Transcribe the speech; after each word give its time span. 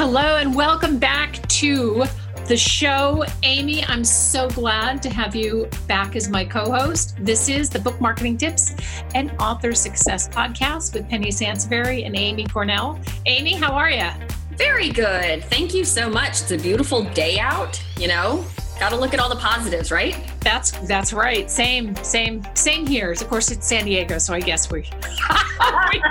Hello, 0.00 0.36
and 0.36 0.54
welcome 0.54 0.96
back 0.96 1.44
to 1.48 2.04
the 2.46 2.56
show. 2.56 3.24
Amy, 3.42 3.84
I'm 3.86 4.04
so 4.04 4.48
glad 4.48 5.02
to 5.02 5.10
have 5.10 5.34
you 5.34 5.68
back 5.88 6.14
as 6.14 6.28
my 6.28 6.44
co 6.44 6.70
host. 6.70 7.16
This 7.18 7.48
is 7.48 7.68
the 7.68 7.80
Book 7.80 8.00
Marketing 8.00 8.36
Tips 8.36 8.76
and 9.16 9.32
Author 9.40 9.74
Success 9.74 10.28
Podcast 10.28 10.94
with 10.94 11.08
Penny 11.08 11.30
Sansevieri 11.30 12.06
and 12.06 12.16
Amy 12.16 12.46
Cornell. 12.46 13.00
Amy, 13.26 13.54
how 13.54 13.72
are 13.72 13.90
you? 13.90 14.08
Very 14.52 14.90
good. 14.90 15.42
Thank 15.46 15.74
you 15.74 15.84
so 15.84 16.08
much. 16.08 16.42
It's 16.42 16.52
a 16.52 16.58
beautiful 16.58 17.02
day 17.02 17.40
out, 17.40 17.82
you 17.98 18.06
know, 18.06 18.44
got 18.78 18.90
to 18.90 18.96
look 18.96 19.14
at 19.14 19.20
all 19.20 19.28
the 19.28 19.36
positives, 19.36 19.90
right? 19.90 20.16
That's 20.40 20.70
that's 20.86 21.12
right. 21.12 21.50
Same, 21.50 21.94
same, 21.96 22.44
same 22.54 22.86
here. 22.86 23.12
Of 23.12 23.28
course, 23.28 23.50
it's 23.50 23.66
San 23.66 23.84
Diego, 23.84 24.18
so 24.18 24.34
I 24.34 24.40
guess 24.40 24.70
we 24.70 24.80
we, 24.80 26.02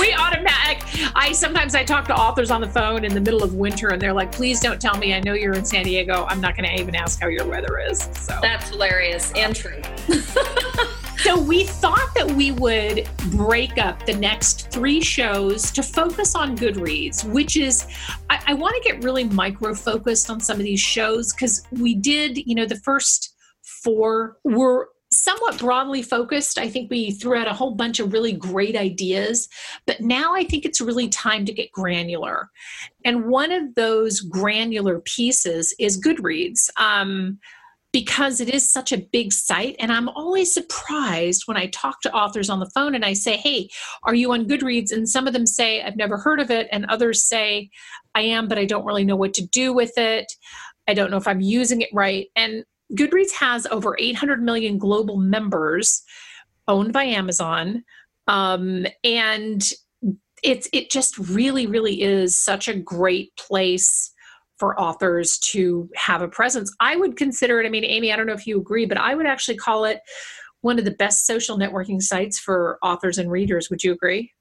we 0.00 0.12
automatic. 0.14 0.82
I 1.14 1.32
sometimes 1.32 1.74
I 1.74 1.84
talk 1.84 2.06
to 2.08 2.14
authors 2.14 2.50
on 2.50 2.60
the 2.60 2.68
phone 2.68 3.04
in 3.04 3.14
the 3.14 3.20
middle 3.20 3.42
of 3.42 3.54
winter, 3.54 3.88
and 3.88 4.00
they're 4.00 4.12
like, 4.12 4.32
"Please 4.32 4.60
don't 4.60 4.80
tell 4.80 4.96
me. 4.96 5.14
I 5.14 5.20
know 5.20 5.34
you're 5.34 5.54
in 5.54 5.64
San 5.64 5.84
Diego. 5.84 6.26
I'm 6.28 6.40
not 6.40 6.56
going 6.56 6.68
to 6.68 6.80
even 6.80 6.94
ask 6.94 7.20
how 7.20 7.28
your 7.28 7.46
weather 7.46 7.78
is." 7.78 8.08
So 8.20 8.38
that's 8.42 8.70
hilarious 8.70 9.32
and 9.32 9.54
true. 9.54 9.80
So 11.36 11.42
we 11.42 11.64
thought 11.64 12.14
that 12.14 12.30
we 12.30 12.52
would 12.52 13.06
break 13.32 13.76
up 13.76 14.06
the 14.06 14.14
next 14.14 14.70
three 14.72 15.02
shows 15.02 15.70
to 15.72 15.82
focus 15.82 16.34
on 16.34 16.56
Goodreads, 16.56 17.30
which 17.30 17.58
is, 17.58 17.86
I, 18.30 18.42
I 18.46 18.54
want 18.54 18.74
to 18.74 18.90
get 18.90 19.04
really 19.04 19.24
micro 19.24 19.74
focused 19.74 20.30
on 20.30 20.40
some 20.40 20.56
of 20.56 20.62
these 20.62 20.80
shows 20.80 21.34
because 21.34 21.62
we 21.72 21.94
did, 21.94 22.38
you 22.38 22.54
know, 22.54 22.64
the 22.64 22.80
first 22.80 23.34
four 23.84 24.38
were 24.44 24.88
somewhat 25.12 25.58
broadly 25.58 26.00
focused. 26.00 26.56
I 26.56 26.70
think 26.70 26.90
we 26.90 27.10
threw 27.10 27.36
out 27.36 27.48
a 27.48 27.52
whole 27.52 27.74
bunch 27.74 28.00
of 28.00 28.14
really 28.14 28.32
great 28.32 28.74
ideas, 28.74 29.46
but 29.86 30.00
now 30.00 30.34
I 30.34 30.42
think 30.42 30.64
it's 30.64 30.80
really 30.80 31.10
time 31.10 31.44
to 31.44 31.52
get 31.52 31.70
granular. 31.70 32.48
And 33.04 33.26
one 33.26 33.52
of 33.52 33.74
those 33.74 34.20
granular 34.20 35.00
pieces 35.00 35.74
is 35.78 36.00
Goodreads. 36.00 36.70
Um, 36.80 37.40
because 37.92 38.40
it 38.40 38.48
is 38.48 38.70
such 38.70 38.92
a 38.92 39.06
big 39.12 39.32
site. 39.32 39.76
And 39.78 39.92
I'm 39.92 40.08
always 40.10 40.52
surprised 40.52 41.44
when 41.46 41.56
I 41.56 41.68
talk 41.68 42.00
to 42.02 42.12
authors 42.12 42.50
on 42.50 42.60
the 42.60 42.70
phone 42.74 42.94
and 42.94 43.04
I 43.04 43.14
say, 43.14 43.36
Hey, 43.36 43.68
are 44.02 44.14
you 44.14 44.32
on 44.32 44.46
Goodreads? 44.46 44.92
And 44.92 45.08
some 45.08 45.26
of 45.26 45.32
them 45.32 45.46
say, 45.46 45.82
I've 45.82 45.96
never 45.96 46.18
heard 46.18 46.40
of 46.40 46.50
it. 46.50 46.68
And 46.72 46.84
others 46.86 47.24
say, 47.24 47.70
I 48.14 48.22
am, 48.22 48.48
but 48.48 48.58
I 48.58 48.64
don't 48.64 48.84
really 48.84 49.04
know 49.04 49.16
what 49.16 49.34
to 49.34 49.46
do 49.46 49.72
with 49.72 49.92
it. 49.96 50.30
I 50.88 50.94
don't 50.94 51.10
know 51.10 51.16
if 51.16 51.28
I'm 51.28 51.40
using 51.40 51.80
it 51.80 51.90
right. 51.92 52.28
And 52.36 52.64
Goodreads 52.94 53.32
has 53.32 53.66
over 53.66 53.96
800 53.98 54.42
million 54.42 54.78
global 54.78 55.16
members 55.16 56.02
owned 56.68 56.92
by 56.92 57.04
Amazon. 57.04 57.84
Um, 58.28 58.86
and 59.04 59.62
it's 60.42 60.68
it 60.72 60.90
just 60.90 61.18
really, 61.18 61.66
really 61.66 62.02
is 62.02 62.38
such 62.38 62.68
a 62.68 62.78
great 62.78 63.34
place 63.36 64.12
for 64.58 64.78
authors 64.80 65.38
to 65.38 65.88
have 65.94 66.22
a 66.22 66.28
presence. 66.28 66.74
I 66.80 66.96
would 66.96 67.16
consider 67.16 67.60
it, 67.60 67.66
I 67.66 67.70
mean, 67.70 67.84
Amy, 67.84 68.12
I 68.12 68.16
don't 68.16 68.26
know 68.26 68.32
if 68.32 68.46
you 68.46 68.58
agree, 68.58 68.86
but 68.86 68.98
I 68.98 69.14
would 69.14 69.26
actually 69.26 69.56
call 69.56 69.84
it 69.84 70.00
one 70.62 70.78
of 70.78 70.84
the 70.84 70.90
best 70.90 71.26
social 71.26 71.58
networking 71.58 72.00
sites 72.00 72.38
for 72.38 72.78
authors 72.82 73.18
and 73.18 73.30
readers. 73.30 73.70
Would 73.70 73.84
you 73.84 73.92
agree? 73.92 74.32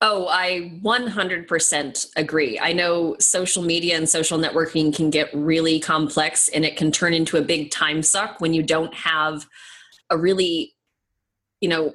Oh, 0.00 0.28
I 0.28 0.78
100% 0.82 2.06
agree. 2.16 2.58
I 2.58 2.72
know 2.72 3.16
social 3.18 3.62
media 3.62 3.96
and 3.96 4.08
social 4.08 4.38
networking 4.38 4.94
can 4.94 5.10
get 5.10 5.28
really 5.34 5.80
complex 5.80 6.48
and 6.48 6.64
it 6.64 6.76
can 6.76 6.90
turn 6.90 7.12
into 7.12 7.36
a 7.36 7.42
big 7.42 7.70
time 7.70 8.02
suck 8.02 8.40
when 8.40 8.54
you 8.54 8.62
don't 8.62 8.94
have 8.94 9.46
a 10.08 10.16
really, 10.16 10.74
you 11.60 11.68
know, 11.68 11.92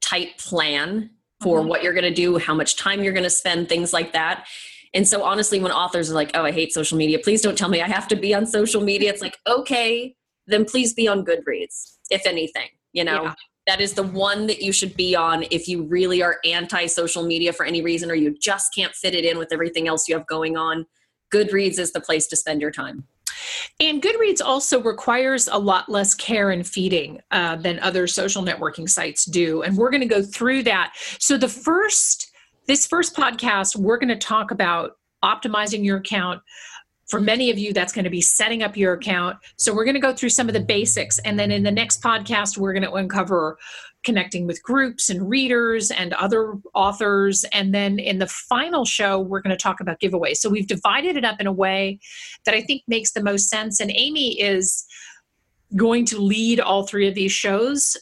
tight 0.00 0.38
plan 0.38 1.10
for 1.42 1.60
mm-hmm. 1.60 1.68
what 1.68 1.82
you're 1.82 1.94
going 1.94 2.04
to 2.04 2.14
do, 2.14 2.38
how 2.38 2.54
much 2.54 2.76
time 2.76 3.02
you're 3.02 3.12
going 3.12 3.24
to 3.24 3.30
spend, 3.30 3.68
things 3.68 3.92
like 3.92 4.12
that. 4.12 4.46
And 4.94 5.06
so 5.06 5.22
honestly, 5.22 5.60
when 5.60 5.72
authors 5.72 6.10
are 6.10 6.14
like, 6.14 6.30
oh, 6.34 6.44
I 6.44 6.52
hate 6.52 6.72
social 6.72 6.96
media, 6.96 7.18
please 7.18 7.42
don't 7.42 7.56
tell 7.56 7.68
me 7.68 7.82
I 7.82 7.88
have 7.88 8.08
to 8.08 8.16
be 8.16 8.34
on 8.34 8.46
social 8.46 8.82
media. 8.82 9.10
It's 9.10 9.22
like, 9.22 9.36
okay, 9.46 10.14
then 10.46 10.64
please 10.64 10.94
be 10.94 11.06
on 11.06 11.24
Goodreads, 11.24 11.96
if 12.10 12.26
anything, 12.26 12.68
you 12.92 13.04
know? 13.04 13.24
Yeah. 13.24 13.34
That 13.66 13.82
is 13.82 13.92
the 13.92 14.02
one 14.02 14.46
that 14.46 14.62
you 14.62 14.72
should 14.72 14.96
be 14.96 15.14
on 15.14 15.44
if 15.50 15.68
you 15.68 15.82
really 15.82 16.22
are 16.22 16.38
anti 16.46 16.86
social 16.86 17.22
media 17.22 17.52
for 17.52 17.66
any 17.66 17.82
reason 17.82 18.10
or 18.10 18.14
you 18.14 18.34
just 18.40 18.74
can't 18.74 18.94
fit 18.94 19.14
it 19.14 19.26
in 19.26 19.36
with 19.36 19.52
everything 19.52 19.86
else 19.86 20.08
you 20.08 20.16
have 20.16 20.26
going 20.26 20.56
on. 20.56 20.86
Goodreads 21.30 21.78
is 21.78 21.92
the 21.92 22.00
place 22.00 22.26
to 22.28 22.36
spend 22.36 22.62
your 22.62 22.70
time. 22.70 23.04
And 23.78 24.02
Goodreads 24.02 24.40
also 24.42 24.82
requires 24.82 25.48
a 25.48 25.58
lot 25.58 25.88
less 25.90 26.14
care 26.14 26.50
and 26.50 26.66
feeding 26.66 27.20
uh, 27.30 27.56
than 27.56 27.78
other 27.80 28.06
social 28.06 28.42
networking 28.42 28.88
sites 28.88 29.26
do. 29.26 29.62
And 29.62 29.76
we're 29.76 29.90
going 29.90 30.00
to 30.00 30.06
go 30.06 30.22
through 30.22 30.62
that. 30.64 30.94
So, 31.20 31.36
the 31.36 31.48
first 31.48 32.32
this 32.68 32.86
first 32.86 33.16
podcast, 33.16 33.74
we're 33.74 33.98
going 33.98 34.10
to 34.10 34.16
talk 34.16 34.50
about 34.52 34.92
optimizing 35.24 35.84
your 35.84 35.96
account. 35.96 36.40
For 37.08 37.18
many 37.18 37.50
of 37.50 37.58
you, 37.58 37.72
that's 37.72 37.94
going 37.94 38.04
to 38.04 38.10
be 38.10 38.20
setting 38.20 38.62
up 38.62 38.76
your 38.76 38.92
account. 38.92 39.38
So, 39.56 39.74
we're 39.74 39.86
going 39.86 39.94
to 39.94 40.00
go 40.00 40.12
through 40.12 40.28
some 40.28 40.46
of 40.46 40.52
the 40.52 40.60
basics. 40.60 41.18
And 41.20 41.38
then 41.38 41.50
in 41.50 41.62
the 41.62 41.70
next 41.70 42.02
podcast, 42.02 42.58
we're 42.58 42.74
going 42.74 42.82
to 42.82 42.92
uncover 42.92 43.56
connecting 44.04 44.46
with 44.46 44.62
groups 44.62 45.08
and 45.08 45.28
readers 45.28 45.90
and 45.90 46.12
other 46.12 46.54
authors. 46.74 47.44
And 47.52 47.74
then 47.74 47.98
in 47.98 48.18
the 48.18 48.26
final 48.26 48.84
show, 48.84 49.18
we're 49.18 49.40
going 49.40 49.56
to 49.56 49.62
talk 49.62 49.80
about 49.80 49.98
giveaways. 50.00 50.36
So, 50.36 50.50
we've 50.50 50.68
divided 50.68 51.16
it 51.16 51.24
up 51.24 51.40
in 51.40 51.46
a 51.46 51.52
way 51.52 51.98
that 52.44 52.54
I 52.54 52.60
think 52.60 52.82
makes 52.86 53.12
the 53.12 53.22
most 53.22 53.48
sense. 53.48 53.80
And 53.80 53.90
Amy 53.94 54.38
is 54.38 54.84
going 55.74 56.04
to 56.06 56.18
lead 56.18 56.60
all 56.60 56.86
three 56.86 57.08
of 57.08 57.14
these 57.14 57.32
shows 57.32 57.96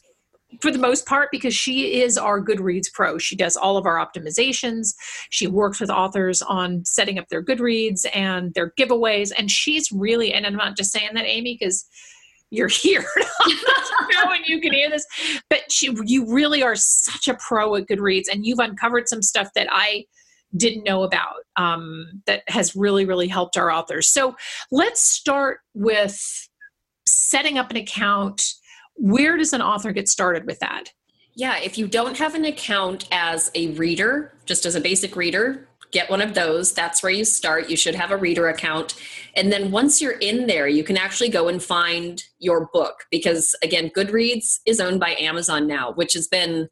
for 0.61 0.71
the 0.71 0.79
most 0.79 1.07
part 1.07 1.31
because 1.31 1.55
she 1.55 2.01
is 2.01 2.17
our 2.17 2.41
Goodreads 2.41 2.93
pro. 2.93 3.19
She 3.19 3.37
does 3.37 3.57
all 3.57 3.77
of 3.77 3.87
our 3.87 3.97
optimizations. 3.97 4.95
She 5.31 5.47
works 5.47 5.81
with 5.81 5.91
authors 5.91 6.43
on 6.43 6.85
setting 6.85 7.19
up 7.19 7.29
their 7.29 7.43
Goodreads 7.43 8.07
and 8.15 8.55
their 8.55 8.73
giveaways. 8.79 9.33
And 9.37 9.51
she's 9.51 9.91
really, 9.93 10.33
and 10.33 10.47
I'm 10.47 10.57
not 10.57 10.77
just 10.77 10.93
saying 10.93 11.11
that, 11.15 11.27
Amy, 11.27 11.57
because 11.61 11.85
you're 12.51 12.69
here 12.83 13.05
and 13.17 14.47
you 14.47 14.61
can 14.61 14.73
hear 14.73 14.89
this, 14.89 15.05
but 15.51 15.71
she, 15.71 15.95
you 16.05 16.33
really 16.33 16.63
are 16.63 16.77
such 16.77 17.29
a 17.29 17.35
pro 17.35 17.75
at 17.77 17.87
Goodreads 17.87 18.27
and 18.33 18.47
you've 18.47 18.61
uncovered 18.61 19.09
some 19.09 19.23
stuff 19.23 19.49
that 19.55 19.69
I 19.71 20.05
didn't 20.57 20.85
know 20.85 21.03
about 21.03 21.43
um, 21.57 22.23
that 22.27 22.43
has 22.49 22.77
really, 22.77 23.05
really 23.05 23.29
helped 23.29 23.57
our 23.57 23.71
authors. 23.71 24.09
So 24.09 24.37
let's 24.71 25.03
start 25.03 25.59
with 25.75 26.49
setting 27.07 27.59
up 27.59 27.71
an 27.71 27.77
account 27.77 28.43
where 28.97 29.37
does 29.37 29.53
an 29.53 29.63
author 29.63 29.93
get 29.93 30.09
started 30.09 30.47
with 30.47 30.59
that? 30.61 30.93
Yeah, 31.35 31.59
if 31.59 31.77
you 31.77 31.87
don't 31.87 32.17
have 32.17 32.35
an 32.35 32.47
account 32.47 33.07
as 33.13 33.51
a 33.55 33.69
reader, 33.73 34.33
just 34.47 34.65
as 34.65 34.75
a 34.75 34.81
basic 34.81 35.17
reader, 35.17 35.69
get 35.91 36.11
one 36.11 36.23
of 36.23 36.35
those. 36.35 36.73
That's 36.73 37.03
where 37.03 37.13
you 37.13 37.25
start. 37.25 37.69
You 37.69 37.77
should 37.77 37.95
have 37.95 38.11
a 38.11 38.17
reader 38.17 38.49
account. 38.49 38.95
And 39.35 39.53
then 39.53 39.71
once 39.71 40.01
you're 40.01 40.19
in 40.19 40.47
there, 40.47 40.67
you 40.67 40.83
can 40.83 40.97
actually 40.97 41.29
go 41.29 41.49
and 41.49 41.63
find 41.63 42.23
your 42.39 42.69
book 42.73 43.05
because, 43.11 43.55
again, 43.63 43.91
Goodreads 43.91 44.61
is 44.67 44.81
owned 44.81 44.99
by 44.99 45.15
Amazon 45.19 45.67
now, 45.67 45.93
which 45.93 46.15
has 46.15 46.27
been 46.27 46.69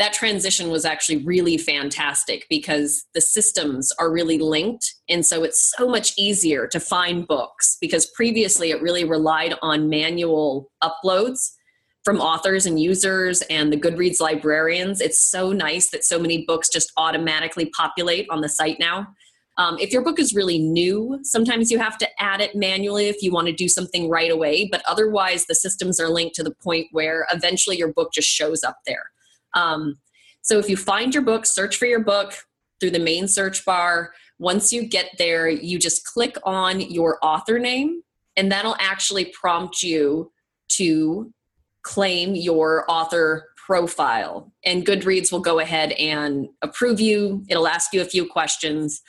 that 0.00 0.14
transition 0.14 0.70
was 0.70 0.86
actually 0.86 1.18
really 1.18 1.58
fantastic 1.58 2.46
because 2.48 3.04
the 3.12 3.20
systems 3.20 3.92
are 3.98 4.10
really 4.10 4.38
linked. 4.38 4.94
And 5.10 5.24
so 5.26 5.44
it's 5.44 5.74
so 5.76 5.86
much 5.86 6.14
easier 6.16 6.66
to 6.68 6.80
find 6.80 7.28
books 7.28 7.76
because 7.82 8.06
previously 8.06 8.70
it 8.70 8.80
really 8.80 9.04
relied 9.04 9.54
on 9.60 9.90
manual 9.90 10.70
uploads 10.82 11.50
from 12.02 12.18
authors 12.18 12.64
and 12.64 12.80
users 12.80 13.42
and 13.50 13.70
the 13.70 13.76
Goodreads 13.76 14.22
librarians. 14.22 15.02
It's 15.02 15.20
so 15.20 15.52
nice 15.52 15.90
that 15.90 16.02
so 16.02 16.18
many 16.18 16.46
books 16.46 16.70
just 16.70 16.90
automatically 16.96 17.66
populate 17.66 18.26
on 18.30 18.40
the 18.40 18.48
site 18.48 18.80
now. 18.80 19.06
Um, 19.58 19.78
if 19.78 19.92
your 19.92 20.02
book 20.02 20.18
is 20.18 20.34
really 20.34 20.58
new, 20.58 21.18
sometimes 21.24 21.70
you 21.70 21.78
have 21.78 21.98
to 21.98 22.08
add 22.18 22.40
it 22.40 22.56
manually 22.56 23.08
if 23.08 23.22
you 23.22 23.32
want 23.32 23.48
to 23.48 23.52
do 23.52 23.68
something 23.68 24.08
right 24.08 24.30
away, 24.30 24.66
but 24.72 24.82
otherwise, 24.88 25.44
the 25.44 25.54
systems 25.54 26.00
are 26.00 26.08
linked 26.08 26.34
to 26.36 26.42
the 26.42 26.54
point 26.54 26.86
where 26.92 27.26
eventually 27.30 27.76
your 27.76 27.92
book 27.92 28.14
just 28.14 28.28
shows 28.28 28.64
up 28.64 28.78
there. 28.86 29.10
Um, 29.54 29.98
so 30.42 30.58
if 30.58 30.68
you 30.68 30.76
find 30.76 31.14
your 31.14 31.22
book, 31.22 31.46
search 31.46 31.76
for 31.76 31.86
your 31.86 32.00
book 32.00 32.34
through 32.80 32.90
the 32.90 32.98
main 32.98 33.28
search 33.28 33.64
bar. 33.64 34.12
Once 34.38 34.72
you 34.72 34.86
get 34.86 35.10
there, 35.18 35.48
you 35.48 35.78
just 35.78 36.04
click 36.04 36.36
on 36.44 36.80
your 36.80 37.18
author 37.22 37.58
name, 37.58 38.02
and 38.36 38.50
that'll 38.50 38.76
actually 38.80 39.26
prompt 39.38 39.82
you 39.82 40.32
to 40.68 41.32
claim 41.82 42.34
your 42.34 42.84
author 42.88 43.46
profile. 43.66 44.52
And 44.64 44.84
Goodreads 44.86 45.30
will 45.30 45.40
go 45.40 45.58
ahead 45.58 45.92
and 45.92 46.48
approve 46.62 47.00
you. 47.00 47.44
It'll 47.48 47.68
ask 47.68 47.92
you 47.92 48.00
a 48.00 48.06
few 48.06 48.26
questions, 48.26 49.02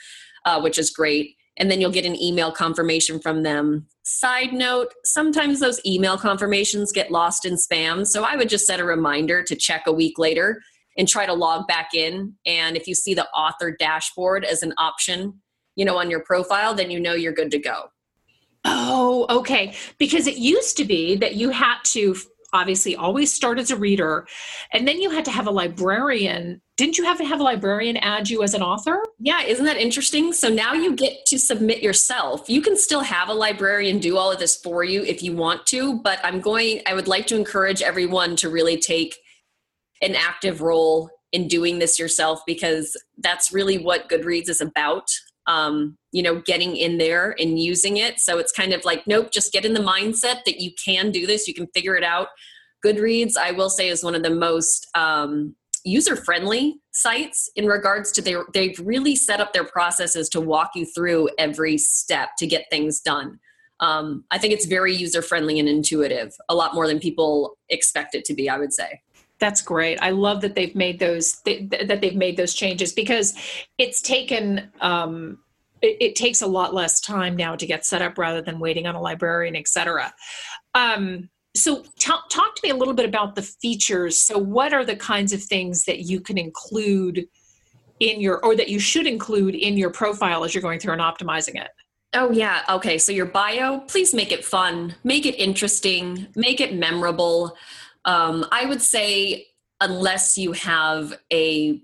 uh, 0.44 0.60
which 0.60 0.78
is 0.78 0.90
great. 0.90 1.36
And 1.58 1.70
then 1.70 1.80
you'll 1.80 1.90
get 1.90 2.06
an 2.06 2.20
email 2.20 2.50
confirmation 2.50 3.20
from 3.20 3.42
them. 3.42 3.86
Side 4.04 4.52
note, 4.52 4.94
sometimes 5.04 5.60
those 5.60 5.84
email 5.84 6.16
confirmations 6.16 6.92
get 6.92 7.10
lost 7.10 7.44
in 7.44 7.54
spam. 7.54 8.06
So 8.06 8.24
I 8.24 8.36
would 8.36 8.48
just 8.48 8.66
set 8.66 8.80
a 8.80 8.84
reminder 8.84 9.42
to 9.42 9.54
check 9.54 9.82
a 9.86 9.92
week 9.92 10.18
later 10.18 10.62
and 10.96 11.06
try 11.06 11.26
to 11.26 11.34
log 11.34 11.66
back 11.66 11.94
in. 11.94 12.34
And 12.46 12.76
if 12.76 12.86
you 12.86 12.94
see 12.94 13.14
the 13.14 13.28
author 13.30 13.70
dashboard 13.70 14.44
as 14.44 14.62
an 14.62 14.72
option, 14.78 15.40
you 15.76 15.84
know, 15.84 15.98
on 15.98 16.10
your 16.10 16.20
profile, 16.20 16.74
then 16.74 16.90
you 16.90 17.00
know 17.00 17.14
you're 17.14 17.32
good 17.32 17.50
to 17.50 17.58
go. 17.58 17.84
Oh, 18.64 19.26
okay. 19.28 19.74
Because 19.98 20.26
it 20.26 20.36
used 20.36 20.76
to 20.76 20.84
be 20.84 21.16
that 21.16 21.34
you 21.34 21.50
had 21.50 21.78
to 21.84 22.14
obviously 22.52 22.94
always 22.94 23.32
start 23.32 23.58
as 23.58 23.70
a 23.70 23.76
reader 23.76 24.26
and 24.72 24.86
then 24.86 25.00
you 25.00 25.10
had 25.10 25.24
to 25.24 25.30
have 25.30 25.46
a 25.46 25.50
librarian 25.50 26.60
didn't 26.82 26.98
you 26.98 27.04
have 27.04 27.18
to 27.18 27.24
have 27.24 27.38
a 27.38 27.44
librarian 27.44 27.96
add 27.98 28.28
you 28.28 28.42
as 28.42 28.54
an 28.54 28.62
author? 28.62 29.00
Yeah, 29.20 29.40
isn't 29.42 29.64
that 29.66 29.76
interesting? 29.76 30.32
So 30.32 30.48
now 30.48 30.72
you 30.72 30.96
get 30.96 31.24
to 31.26 31.38
submit 31.38 31.80
yourself. 31.80 32.50
You 32.50 32.60
can 32.60 32.76
still 32.76 33.02
have 33.02 33.28
a 33.28 33.32
librarian 33.32 34.00
do 34.00 34.16
all 34.16 34.32
of 34.32 34.40
this 34.40 34.56
for 34.56 34.82
you 34.82 35.04
if 35.04 35.22
you 35.22 35.32
want 35.32 35.64
to, 35.66 36.00
but 36.00 36.18
I'm 36.24 36.40
going, 36.40 36.80
I 36.84 36.94
would 36.94 37.06
like 37.06 37.28
to 37.28 37.36
encourage 37.36 37.82
everyone 37.82 38.34
to 38.34 38.50
really 38.50 38.76
take 38.78 39.14
an 40.00 40.16
active 40.16 40.60
role 40.60 41.08
in 41.30 41.46
doing 41.46 41.78
this 41.78 42.00
yourself 42.00 42.40
because 42.48 43.00
that's 43.18 43.52
really 43.52 43.78
what 43.78 44.08
Goodreads 44.08 44.48
is 44.48 44.60
about. 44.60 45.06
Um, 45.46 45.96
you 46.10 46.24
know, 46.24 46.40
getting 46.40 46.74
in 46.76 46.98
there 46.98 47.36
and 47.38 47.60
using 47.60 47.98
it. 47.98 48.18
So 48.18 48.38
it's 48.38 48.50
kind 48.50 48.72
of 48.72 48.84
like, 48.84 49.06
nope, 49.06 49.30
just 49.32 49.52
get 49.52 49.64
in 49.64 49.74
the 49.74 49.78
mindset 49.78 50.42
that 50.46 50.60
you 50.60 50.72
can 50.84 51.12
do 51.12 51.28
this, 51.28 51.46
you 51.46 51.54
can 51.54 51.68
figure 51.68 51.94
it 51.94 52.02
out. 52.02 52.26
Goodreads, 52.84 53.36
I 53.36 53.52
will 53.52 53.70
say, 53.70 53.88
is 53.88 54.02
one 54.02 54.16
of 54.16 54.24
the 54.24 54.34
most 54.34 54.88
um, 54.96 55.54
user 55.84 56.16
friendly 56.16 56.80
sites 56.92 57.50
in 57.56 57.66
regards 57.66 58.12
to 58.12 58.22
their 58.22 58.44
they've 58.54 58.78
really 58.82 59.16
set 59.16 59.40
up 59.40 59.52
their 59.52 59.64
processes 59.64 60.28
to 60.30 60.40
walk 60.40 60.70
you 60.74 60.84
through 60.86 61.28
every 61.38 61.78
step 61.78 62.30
to 62.38 62.46
get 62.46 62.66
things 62.70 63.00
done. 63.00 63.38
Um, 63.80 64.24
i 64.30 64.38
think 64.38 64.52
it's 64.52 64.66
very 64.66 64.94
user 64.94 65.22
friendly 65.22 65.58
and 65.58 65.68
intuitive 65.68 66.32
a 66.48 66.54
lot 66.54 66.72
more 66.74 66.86
than 66.86 67.00
people 67.00 67.56
expect 67.68 68.14
it 68.14 68.24
to 68.26 68.34
be 68.34 68.48
i 68.48 68.58
would 68.58 68.72
say. 68.72 69.00
That's 69.42 69.60
great. 69.60 69.98
I 70.00 70.10
love 70.10 70.40
that 70.42 70.54
they've 70.54 70.76
made 70.76 71.00
those 71.00 71.40
that 71.44 71.98
they've 72.00 72.14
made 72.14 72.36
those 72.36 72.54
changes 72.54 72.92
because 72.92 73.34
it's 73.76 74.00
taken 74.00 74.70
um, 74.80 75.38
it, 75.82 75.96
it, 76.00 76.14
takes 76.14 76.42
a 76.42 76.46
lot 76.46 76.72
less 76.72 77.00
time 77.00 77.34
now 77.34 77.56
to 77.56 77.66
get 77.66 77.84
set 77.84 78.02
up 78.02 78.18
rather 78.18 78.40
than 78.40 78.60
waiting 78.60 78.86
on 78.86 78.94
a 78.94 79.00
librarian 79.00 79.56
et 79.56 79.66
cetera. 79.66 80.14
Um, 80.76 81.28
so 81.54 81.84
talk 81.98 82.28
to 82.30 82.60
me 82.62 82.70
a 82.70 82.74
little 82.74 82.94
bit 82.94 83.06
about 83.06 83.34
the 83.34 83.42
features. 83.42 84.16
So 84.16 84.38
what 84.38 84.72
are 84.72 84.84
the 84.84 84.96
kinds 84.96 85.32
of 85.32 85.42
things 85.42 85.84
that 85.84 86.00
you 86.00 86.20
can 86.20 86.38
include 86.38 87.26
in 88.00 88.20
your 88.20 88.44
or 88.44 88.56
that 88.56 88.68
you 88.68 88.78
should 88.78 89.06
include 89.06 89.54
in 89.54 89.76
your 89.76 89.90
profile 89.90 90.44
as 90.44 90.54
you're 90.54 90.62
going 90.62 90.80
through 90.80 90.94
and 90.94 91.02
optimizing 91.02 91.60
it? 91.60 91.68
Oh 92.14 92.30
yeah. 92.30 92.62
Okay. 92.68 92.98
So 92.98 93.12
your 93.12 93.26
bio 93.26 93.80
please 93.80 94.14
make 94.14 94.32
it 94.32 94.44
fun 94.44 94.94
make 95.04 95.26
it 95.26 95.34
interesting 95.34 96.26
make 96.34 96.60
it 96.60 96.74
memorable. 96.74 97.56
Um, 98.04 98.44
i 98.50 98.64
would 98.64 98.82
say 98.82 99.46
unless 99.80 100.36
you 100.36 100.52
have 100.52 101.14
a 101.32 101.80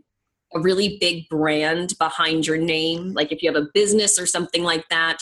a 0.54 0.60
really 0.60 0.96
big 0.98 1.28
brand 1.28 1.92
behind 1.98 2.46
your 2.46 2.56
name 2.56 3.12
like 3.12 3.30
if 3.30 3.42
you 3.42 3.52
have 3.52 3.62
a 3.62 3.68
business 3.74 4.18
or 4.18 4.26
something 4.26 4.64
like 4.64 4.88
that 4.88 5.18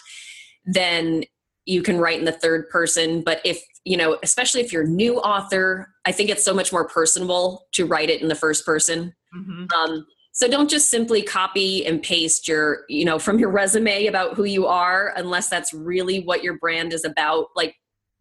then 0.64 1.24
you 1.66 1.82
can 1.82 1.98
write 1.98 2.18
in 2.18 2.24
the 2.24 2.32
third 2.32 2.68
person. 2.70 3.22
But 3.22 3.40
if 3.44 3.62
you 3.86 3.96
know 3.96 4.18
especially 4.22 4.60
if 4.60 4.72
you're 4.72 4.82
a 4.82 4.88
new 4.88 5.18
author 5.18 5.88
i 6.04 6.12
think 6.12 6.28
it's 6.28 6.44
so 6.44 6.52
much 6.52 6.72
more 6.72 6.86
personable 6.88 7.66
to 7.72 7.86
write 7.86 8.10
it 8.10 8.20
in 8.20 8.28
the 8.28 8.34
first 8.34 8.64
person. 8.66 9.14
Mm-hmm. 9.34 9.66
um, 9.74 10.06
so 10.32 10.48
don't 10.48 10.68
just 10.68 10.90
simply 10.90 11.22
copy 11.22 11.86
and 11.86 12.02
paste 12.02 12.46
your 12.46 12.84
you 12.88 13.04
know 13.04 13.18
from 13.18 13.38
your 13.38 13.50
resume 13.50 14.06
about 14.06 14.34
who 14.34 14.44
you 14.44 14.66
are 14.66 15.12
unless 15.16 15.48
that's 15.48 15.72
really 15.72 16.20
what 16.20 16.42
your 16.42 16.58
brand 16.58 16.92
is 16.92 17.04
about. 17.04 17.46
Like 17.56 17.74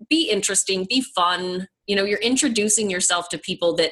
be 0.10 0.30
interesting 0.30 0.86
be 0.90 1.02
fun. 1.02 1.68
You 1.88 1.96
know 1.96 2.04
you're 2.04 2.20
introducing 2.20 2.90
yourself 2.90 3.30
to 3.30 3.38
people 3.38 3.76
that 3.76 3.92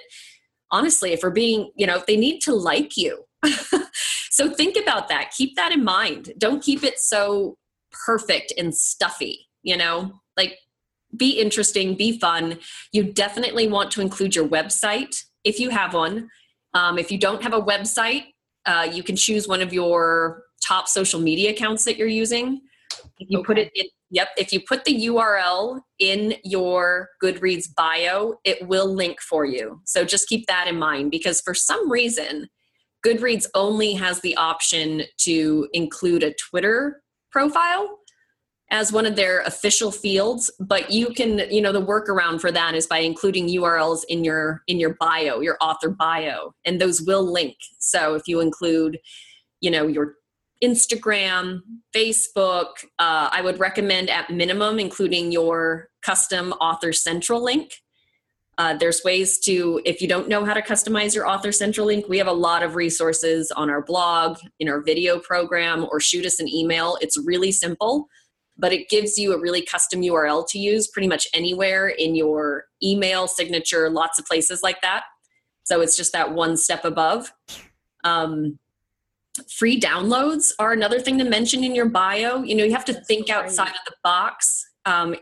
honestly 0.72 1.12
if 1.14 1.22
we're 1.24 1.32
being 1.32 1.72
you 1.76 1.86
know 1.86 1.98
if 1.98 2.06
they 2.06 2.18
need 2.18 2.40
to 2.42 2.54
like 2.54 2.96
you. 2.98 3.24
So 4.34 4.50
think 4.50 4.78
about 4.82 5.10
that. 5.10 5.30
Keep 5.30 5.56
that 5.58 5.72
in 5.72 5.84
mind. 5.84 6.34
Don't 6.40 6.64
keep 6.64 6.84
it 6.84 6.98
so 6.98 7.56
perfect 7.92 8.52
and 8.58 8.76
stuffy, 8.76 9.48
you 9.62 9.78
know? 9.78 10.12
Like 10.36 10.58
be 11.16 11.40
interesting, 11.40 11.96
be 11.96 12.20
fun. 12.20 12.60
You 12.92 13.04
definitely 13.04 13.68
want 13.68 13.92
to 13.92 14.02
include 14.02 14.36
your 14.36 14.48
website 14.48 15.24
if 15.44 15.60
you 15.60 15.70
have 15.70 15.94
one. 15.94 16.30
Um, 16.74 16.98
if 16.98 17.12
you 17.12 17.18
don't 17.18 17.44
have 17.44 17.54
a 17.54 17.62
website, 17.62 18.26
uh, 18.66 18.88
you 18.92 19.04
can 19.04 19.16
choose 19.16 19.48
one 19.48 19.62
of 19.62 19.74
your 19.74 20.44
top 20.66 20.88
social 20.88 21.20
media 21.20 21.52
accounts 21.52 21.86
that 21.86 21.98
you're 21.98 22.08
using. 22.08 22.62
If 23.20 23.30
you 23.30 23.40
okay. 23.40 23.46
put 23.46 23.58
it 23.58 23.72
in, 23.76 23.86
yep, 24.10 24.30
if 24.38 24.54
you 24.54 24.62
put 24.62 24.86
the 24.86 25.08
URL 25.08 25.82
in 26.00 26.36
your 26.44 27.10
Goodreads 27.22 27.74
bio, 27.76 28.36
it 28.44 28.68
will 28.68 28.94
link 28.94 29.22
for 29.22 29.46
you. 29.46 29.82
So 29.86 30.06
just 30.06 30.28
keep 30.28 30.48
that 30.48 30.68
in 30.68 30.78
mind 30.78 31.12
because 31.12 31.42
for 31.42 31.54
some 31.54 31.92
reason, 31.92 32.48
Goodreads 33.06 33.48
only 33.54 33.94
has 33.94 34.22
the 34.22 34.36
option 34.38 35.04
to 35.20 35.68
include 35.74 36.24
a 36.24 36.34
Twitter 36.36 37.02
profile 37.32 38.00
as 38.74 38.92
one 38.92 39.06
of 39.06 39.16
their 39.16 39.42
official 39.42 39.92
fields 39.92 40.52
but 40.60 40.92
you 40.92 41.08
can 41.12 41.40
you 41.52 41.62
know 41.62 41.72
the 41.72 41.86
workaround 41.86 42.42
for 42.42 42.52
that 42.52 42.74
is 42.74 42.88
by 42.88 42.98
including 42.98 43.48
urls 43.48 44.02
in 44.10 44.24
your 44.24 44.64
in 44.68 44.80
your 44.80 44.96
bio 45.00 45.40
your 45.40 45.58
author 45.62 45.90
bio 45.90 46.54
and 46.66 46.82
those 46.82 47.02
will 47.02 47.32
link. 47.32 47.56
So 47.80 48.16
if 48.16 48.24
you 48.28 48.42
include 48.42 49.00
you 49.62 49.72
know 49.72 49.88
your 49.88 50.16
instagram 50.64 51.62
facebook 51.96 52.70
uh, 53.00 53.30
i 53.32 53.42
would 53.42 53.60
recommend 53.60 54.10
at 54.10 54.30
minimum 54.30 54.80
including 54.80 55.32
your 55.32 55.90
custom 56.02 56.52
author 56.54 56.92
central 56.92 57.44
link. 57.44 57.72
Uh, 58.60 58.76
there's 58.78 59.04
ways 59.04 59.40
to, 59.40 59.82
if 59.84 60.00
you 60.00 60.08
don't 60.08 60.28
know 60.28 60.46
how 60.46 60.54
to 60.54 60.62
customize 60.62 61.16
your 61.16 61.28
Author 61.28 61.52
Central 61.52 61.88
link, 61.88 62.08
we 62.08 62.20
have 62.20 62.28
a 62.28 62.32
lot 62.32 62.62
of 62.62 62.76
resources 62.76 63.52
on 63.52 63.68
our 63.68 63.82
blog, 63.82 64.38
in 64.60 64.70
our 64.70 64.80
video 64.80 65.18
program, 65.18 65.88
or 65.92 66.00
shoot 66.00 66.24
us 66.24 66.40
an 66.40 66.48
email. 66.48 66.96
It's 67.02 67.18
really 67.26 67.52
simple, 67.52 68.08
but 68.58 68.74
it 68.74 68.90
gives 68.90 69.18
you 69.18 69.34
a 69.34 69.40
really 69.40 69.62
custom 69.62 70.02
URL 70.02 70.48
to 70.50 70.60
use 70.60 70.88
pretty 70.88 71.08
much 71.08 71.28
anywhere 71.34 71.88
in 71.88 72.16
your 72.16 72.66
email 72.84 73.28
signature, 73.28 73.90
lots 73.90 74.20
of 74.20 74.26
places 74.26 74.62
like 74.64 74.82
that. 74.82 75.04
So 75.64 75.82
it's 75.82 75.96
just 75.96 76.14
that 76.14 76.34
one 76.34 76.58
step 76.58 76.86
above. 76.86 77.32
Um, 78.04 78.60
free 79.50 79.80
downloads 79.80 80.52
are 80.60 80.74
another 80.74 81.00
thing 81.00 81.18
to 81.18 81.24
mention 81.24 81.64
in 81.64 81.74
your 81.74 81.90
bio. 81.90 82.44
You 82.44 82.56
know, 82.56 82.64
you 82.64 82.74
have 82.74 82.86
to 82.86 82.94
think 82.94 83.30
outside 83.30 83.70
of 83.70 83.86
the 83.86 83.96
box. 84.04 84.66
Um, 84.86 85.16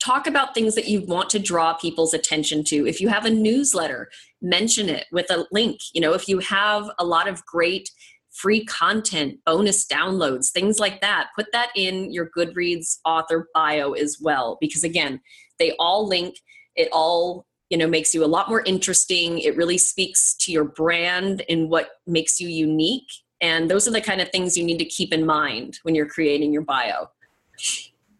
talk 0.00 0.26
about 0.26 0.54
things 0.54 0.74
that 0.74 0.88
you 0.88 1.00
want 1.02 1.28
to 1.30 1.38
draw 1.38 1.74
people's 1.74 2.14
attention 2.14 2.62
to 2.62 2.86
if 2.86 3.00
you 3.00 3.08
have 3.08 3.24
a 3.24 3.30
newsletter 3.30 4.08
mention 4.40 4.88
it 4.88 5.06
with 5.10 5.28
a 5.30 5.44
link 5.50 5.80
you 5.92 6.00
know 6.00 6.12
if 6.12 6.28
you 6.28 6.38
have 6.38 6.88
a 6.98 7.04
lot 7.04 7.26
of 7.26 7.44
great 7.46 7.90
free 8.38 8.64
content 8.64 9.36
bonus 9.44 9.84
downloads 9.86 10.50
things 10.50 10.78
like 10.78 11.00
that. 11.00 11.28
Put 11.34 11.46
that 11.52 11.70
in 11.74 12.12
your 12.12 12.30
goodreads 12.36 12.98
author 13.04 13.48
bio 13.52 13.92
as 13.92 14.18
well 14.20 14.58
because 14.60 14.84
again 14.84 15.20
they 15.58 15.74
all 15.78 16.06
link. 16.06 16.36
It 16.76 16.88
all 16.92 17.46
you 17.68 17.76
know 17.76 17.88
makes 17.88 18.14
you 18.14 18.24
a 18.24 18.26
lot 18.26 18.48
more 18.48 18.62
interesting. 18.64 19.40
It 19.40 19.56
really 19.56 19.78
speaks 19.78 20.34
to 20.36 20.52
your 20.52 20.64
brand 20.64 21.42
and 21.48 21.68
what 21.68 21.88
makes 22.06 22.40
you 22.40 22.48
unique. 22.48 23.10
And 23.40 23.70
those 23.70 23.86
are 23.88 23.92
the 23.92 24.00
kind 24.00 24.20
of 24.20 24.30
things 24.30 24.56
you 24.56 24.64
need 24.64 24.78
to 24.78 24.84
keep 24.84 25.12
in 25.12 25.26
mind 25.26 25.78
when 25.82 25.94
you're 25.94 26.08
creating 26.08 26.52
your 26.52 26.62
bio. 26.62 27.10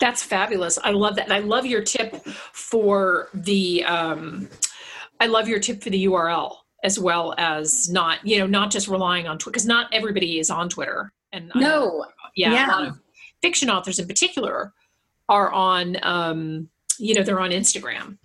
That's 0.01 0.23
fabulous. 0.23 0.79
I 0.83 0.91
love 0.91 1.17
that. 1.17 1.25
And 1.25 1.33
I 1.33 1.41
love 1.41 1.67
your 1.67 1.83
tip 1.83 2.17
for 2.53 3.29
the 3.35 3.85
um 3.85 4.49
I 5.21 5.27
love 5.27 5.49
your 5.49 5.61
tip 5.61 5.83
for 5.83 5.91
the 5.91 6.07
URL 6.07 6.57
as 6.85 6.99
well 6.99 7.35
as 7.39 7.89
not, 7.89 8.25
you 8.27 8.39
know, 8.39 8.47
not 8.47 8.71
just 8.71 8.89
relying 8.89 9.27
on 9.27 9.39
Twitter 9.39 9.53
because 9.53 9.67
not 9.67 9.93
everybody 9.93 10.39
is 10.39 10.51
on 10.51 10.69
Twitter. 10.69 11.13
And 11.33 11.51
no, 11.55 12.07
yeah, 12.37 12.53
yeah. 12.53 12.67
a 12.67 12.71
lot 12.71 12.89
of 12.89 12.99
fiction 13.43 13.69
authors 13.69 13.99
in 13.99 14.07
particular 14.07 14.73
are 15.29 15.53
on 15.53 15.97
um, 16.03 16.69
you 16.99 17.15
know, 17.15 17.23
they're 17.23 17.41
on 17.41 17.51
Instagram. 17.51 18.19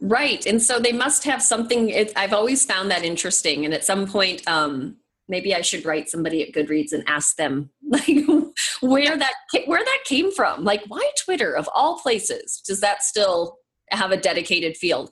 Right. 0.00 0.44
And 0.46 0.62
so 0.62 0.78
they 0.78 0.92
must 0.92 1.24
have 1.24 1.42
something 1.42 1.88
it, 1.88 2.12
I've 2.16 2.32
always 2.32 2.64
found 2.64 2.90
that 2.90 3.04
interesting 3.04 3.64
and 3.64 3.72
at 3.72 3.84
some 3.84 4.06
point 4.06 4.46
um 4.46 4.96
maybe 5.28 5.54
I 5.54 5.62
should 5.62 5.86
write 5.86 6.10
somebody 6.10 6.42
at 6.42 6.52
Goodreads 6.52 6.92
and 6.92 7.04
ask 7.06 7.36
them 7.36 7.70
like 7.88 8.26
where 8.80 9.16
that 9.16 9.32
where 9.66 9.84
that 9.84 9.98
came 10.04 10.30
from. 10.30 10.64
Like 10.64 10.82
why 10.88 11.10
Twitter 11.24 11.56
of 11.56 11.68
all 11.74 11.98
places? 12.00 12.62
Does 12.66 12.80
that 12.80 13.02
still 13.02 13.58
have 13.90 14.10
a 14.10 14.16
dedicated 14.16 14.76
field? 14.76 15.10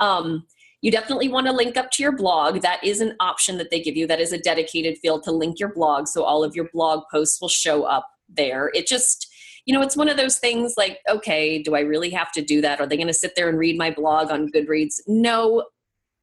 Um, 0.00 0.44
you 0.82 0.90
definitely 0.90 1.28
want 1.28 1.46
to 1.46 1.52
link 1.52 1.76
up 1.76 1.90
to 1.92 2.02
your 2.02 2.12
blog. 2.12 2.60
That 2.60 2.82
is 2.84 3.00
an 3.00 3.16
option 3.18 3.58
that 3.58 3.70
they 3.70 3.80
give 3.80 3.96
you. 3.96 4.06
That 4.06 4.20
is 4.20 4.32
a 4.32 4.38
dedicated 4.38 4.98
field 4.98 5.22
to 5.24 5.32
link 5.32 5.58
your 5.58 5.72
blog, 5.72 6.06
so 6.06 6.24
all 6.24 6.44
of 6.44 6.54
your 6.54 6.68
blog 6.72 7.04
posts 7.10 7.40
will 7.40 7.48
show 7.48 7.84
up 7.84 8.06
there. 8.28 8.70
It 8.74 8.86
just 8.86 9.28
you 9.64 9.74
know, 9.74 9.82
it's 9.82 9.96
one 9.96 10.08
of 10.08 10.16
those 10.16 10.38
things 10.38 10.74
like, 10.76 11.00
okay, 11.10 11.60
do 11.60 11.74
I 11.74 11.80
really 11.80 12.10
have 12.10 12.30
to 12.34 12.40
do 12.40 12.60
that? 12.60 12.80
Are 12.80 12.86
they 12.86 12.96
going 12.96 13.08
to 13.08 13.12
sit 13.12 13.34
there 13.34 13.48
and 13.48 13.58
read 13.58 13.76
my 13.76 13.90
blog 13.90 14.30
on 14.30 14.48
Goodreads? 14.52 15.00
No, 15.08 15.64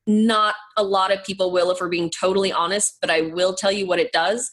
not 0.08 0.56
a 0.78 0.84
lot 0.84 1.12
of 1.12 1.24
people 1.24 1.52
will 1.52 1.72
if 1.72 1.80
we're 1.80 1.90
being 1.90 2.10
totally 2.10 2.52
honest 2.52 2.98
but 3.00 3.10
i 3.10 3.22
will 3.22 3.54
tell 3.54 3.72
you 3.72 3.86
what 3.86 4.00
it 4.00 4.12
does 4.12 4.52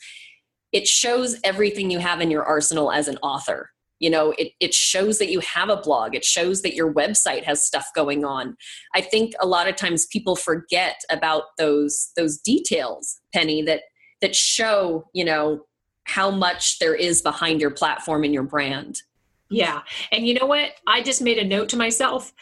it 0.72 0.86
shows 0.86 1.38
everything 1.42 1.90
you 1.90 1.98
have 1.98 2.20
in 2.20 2.30
your 2.30 2.44
arsenal 2.44 2.92
as 2.92 3.08
an 3.08 3.16
author 3.18 3.70
you 4.00 4.10
know 4.10 4.34
it, 4.38 4.52
it 4.58 4.74
shows 4.74 5.18
that 5.18 5.30
you 5.30 5.40
have 5.40 5.68
a 5.68 5.76
blog. 5.76 6.14
It 6.14 6.24
shows 6.24 6.62
that 6.62 6.74
your 6.74 6.92
website 6.92 7.44
has 7.44 7.64
stuff 7.64 7.86
going 7.94 8.24
on. 8.24 8.56
I 8.94 9.00
think 9.00 9.34
a 9.40 9.46
lot 9.46 9.68
of 9.68 9.76
times 9.76 10.06
people 10.06 10.34
forget 10.34 11.00
about 11.10 11.44
those 11.58 12.10
those 12.16 12.38
details 12.38 13.20
penny 13.32 13.62
that 13.62 13.82
that 14.20 14.34
show 14.34 15.08
you 15.14 15.24
know 15.24 15.66
how 16.04 16.30
much 16.30 16.78
there 16.80 16.94
is 16.94 17.22
behind 17.22 17.60
your 17.60 17.70
platform 17.70 18.24
and 18.24 18.34
your 18.34 18.42
brand. 18.42 19.02
Yeah. 19.50 19.82
And 20.10 20.26
you 20.26 20.34
know 20.34 20.46
what? 20.46 20.72
I 20.86 21.02
just 21.02 21.22
made 21.22 21.38
a 21.38 21.44
note 21.44 21.68
to 21.70 21.76
myself 21.76 22.32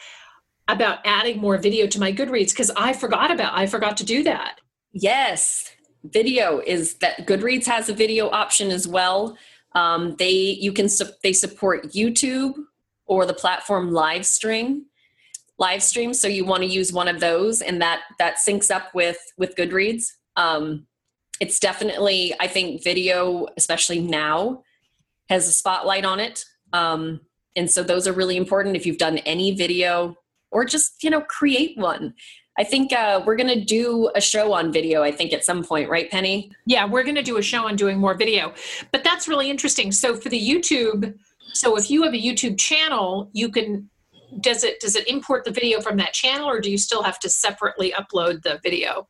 about 0.67 0.99
adding 1.03 1.39
more 1.39 1.57
video 1.57 1.87
to 1.87 1.99
my 1.99 2.13
Goodreads 2.13 2.51
because 2.51 2.71
I 2.77 2.93
forgot 2.93 3.31
about 3.31 3.57
I 3.57 3.65
forgot 3.65 3.97
to 3.97 4.05
do 4.05 4.23
that. 4.23 4.59
Yes, 4.91 5.71
video 6.03 6.61
is 6.65 6.95
that 6.95 7.27
Goodreads 7.27 7.65
has 7.65 7.89
a 7.89 7.93
video 7.93 8.29
option 8.29 8.71
as 8.71 8.87
well. 8.87 9.37
Um, 9.75 10.15
they 10.17 10.31
you 10.31 10.73
can 10.73 10.87
they 11.23 11.33
support 11.33 11.91
YouTube 11.91 12.53
or 13.05 13.25
the 13.25 13.33
platform 13.33 13.91
Livestream. 13.91 14.81
Livestream, 15.59 16.15
so 16.15 16.27
you 16.27 16.45
want 16.45 16.63
to 16.63 16.69
use 16.69 16.93
one 16.93 17.09
of 17.09 17.19
those, 17.19 17.61
and 17.61 17.81
that 17.81 18.01
that 18.17 18.37
syncs 18.37 18.71
up 18.71 18.93
with 18.93 19.19
with 19.37 19.55
Goodreads. 19.55 20.05
Um, 20.35 20.87
it's 21.39 21.59
definitely 21.59 22.33
I 22.39 22.47
think 22.47 22.83
video, 22.83 23.47
especially 23.57 23.99
now, 23.99 24.63
has 25.29 25.47
a 25.47 25.51
spotlight 25.51 26.05
on 26.05 26.19
it. 26.19 26.45
Um, 26.71 27.21
and 27.55 27.69
so 27.69 27.83
those 27.83 28.07
are 28.07 28.13
really 28.13 28.37
important 28.37 28.75
if 28.75 28.85
you've 28.85 28.97
done 28.97 29.17
any 29.19 29.53
video 29.53 30.15
or 30.51 30.65
just 30.65 31.03
you 31.03 31.09
know 31.09 31.21
create 31.21 31.77
one 31.77 32.13
I 32.59 32.65
think 32.65 32.91
uh, 32.91 33.23
we're 33.25 33.37
going 33.37 33.47
to 33.57 33.63
do 33.63 34.11
a 34.15 34.21
show 34.21 34.51
on 34.51 34.73
video, 34.73 35.01
I 35.01 35.11
think, 35.11 35.31
at 35.31 35.45
some 35.45 35.63
point, 35.63 35.89
right, 35.89 36.11
Penny? 36.11 36.51
Yeah, 36.65 36.85
we're 36.85 37.03
going 37.03 37.15
to 37.15 37.23
do 37.23 37.37
a 37.37 37.41
show 37.41 37.65
on 37.65 37.77
doing 37.77 37.97
more 37.97 38.15
video. 38.15 38.53
But 38.91 39.05
that's 39.05 39.29
really 39.29 39.49
interesting. 39.49 39.93
So 39.93 40.13
for 40.13 40.27
the 40.27 40.39
YouTube, 40.39 41.17
so 41.53 41.77
if 41.77 41.89
you 41.89 42.03
have 42.03 42.13
a 42.13 42.21
YouTube 42.21 42.59
channel, 42.59 43.29
you 43.31 43.49
can 43.49 43.89
does 44.41 44.63
it 44.63 44.79
does 44.79 44.95
it 44.95 45.07
import 45.07 45.43
the 45.43 45.49
video 45.49 45.81
from 45.81 45.97
that 45.97 46.13
channel 46.13 46.47
or 46.47 46.59
do 46.59 46.69
you 46.69 46.77
still 46.77 47.01
have 47.01 47.17
to 47.17 47.29
separately 47.29 47.91
upload 47.93 48.43
the 48.43 48.59
video? 48.61 49.07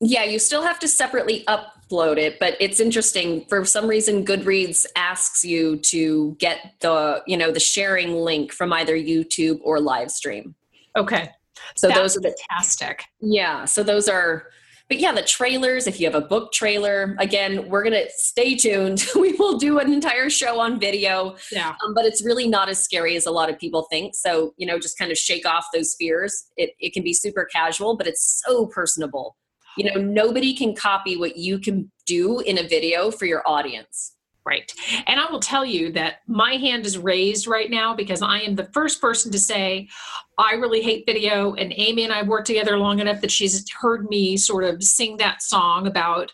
Yeah, 0.00 0.24
you 0.24 0.38
still 0.38 0.62
have 0.62 0.78
to 0.78 0.88
separately 0.88 1.44
upload 1.46 2.16
it, 2.16 2.38
but 2.40 2.56
it's 2.58 2.80
interesting. 2.80 3.44
For 3.48 3.64
some 3.64 3.86
reason, 3.86 4.24
Goodreads 4.24 4.86
asks 4.96 5.44
you 5.44 5.76
to 5.76 6.36
get 6.38 6.74
the, 6.80 7.22
you 7.26 7.36
know, 7.36 7.52
the 7.52 7.60
sharing 7.60 8.14
link 8.14 8.52
from 8.52 8.72
either 8.72 8.96
YouTube 8.96 9.60
or 9.62 9.78
Livestream. 9.78 10.54
Okay. 10.96 11.30
So 11.76 11.88
That's 11.88 12.00
those 12.00 12.16
are 12.16 12.20
the 12.20 12.36
fantastic. 12.50 13.04
Yeah. 13.20 13.64
So 13.64 13.82
those 13.82 14.08
are 14.08 14.46
but 14.92 15.00
yeah, 15.00 15.12
the 15.12 15.22
trailers, 15.22 15.86
if 15.86 15.98
you 15.98 16.06
have 16.06 16.14
a 16.14 16.26
book 16.26 16.52
trailer, 16.52 17.16
again, 17.18 17.66
we're 17.70 17.82
going 17.82 17.94
to 17.94 18.10
stay 18.14 18.54
tuned. 18.54 19.02
we 19.14 19.32
will 19.32 19.56
do 19.56 19.78
an 19.78 19.90
entire 19.90 20.28
show 20.28 20.60
on 20.60 20.78
video. 20.78 21.34
Yeah. 21.50 21.74
Um, 21.82 21.94
but 21.94 22.04
it's 22.04 22.22
really 22.22 22.46
not 22.46 22.68
as 22.68 22.84
scary 22.84 23.16
as 23.16 23.24
a 23.24 23.30
lot 23.30 23.48
of 23.48 23.58
people 23.58 23.86
think. 23.90 24.14
So, 24.14 24.52
you 24.58 24.66
know, 24.66 24.78
just 24.78 24.98
kind 24.98 25.10
of 25.10 25.16
shake 25.16 25.46
off 25.46 25.64
those 25.72 25.94
fears. 25.98 26.44
It, 26.58 26.72
it 26.78 26.92
can 26.92 27.02
be 27.02 27.14
super 27.14 27.46
casual, 27.46 27.96
but 27.96 28.06
it's 28.06 28.42
so 28.44 28.66
personable. 28.66 29.36
You 29.78 29.90
know, 29.90 29.98
nobody 29.98 30.54
can 30.54 30.74
copy 30.76 31.16
what 31.16 31.38
you 31.38 31.58
can 31.58 31.90
do 32.04 32.40
in 32.40 32.58
a 32.58 32.68
video 32.68 33.10
for 33.10 33.24
your 33.24 33.42
audience. 33.46 34.14
Right. 34.44 34.72
And 35.06 35.20
I 35.20 35.30
will 35.30 35.38
tell 35.38 35.64
you 35.64 35.92
that 35.92 36.16
my 36.26 36.54
hand 36.54 36.84
is 36.84 36.98
raised 36.98 37.46
right 37.46 37.70
now 37.70 37.94
because 37.94 38.22
I 38.22 38.40
am 38.40 38.56
the 38.56 38.68
first 38.72 39.00
person 39.00 39.30
to 39.30 39.38
say, 39.38 39.88
I 40.36 40.54
really 40.54 40.82
hate 40.82 41.06
video. 41.06 41.54
And 41.54 41.72
Amy 41.76 42.02
and 42.02 42.12
I 42.12 42.22
worked 42.22 42.48
together 42.48 42.76
long 42.76 42.98
enough 42.98 43.20
that 43.20 43.30
she's 43.30 43.64
heard 43.70 44.08
me 44.08 44.36
sort 44.36 44.64
of 44.64 44.82
sing 44.82 45.16
that 45.18 45.42
song 45.42 45.86
about, 45.86 46.32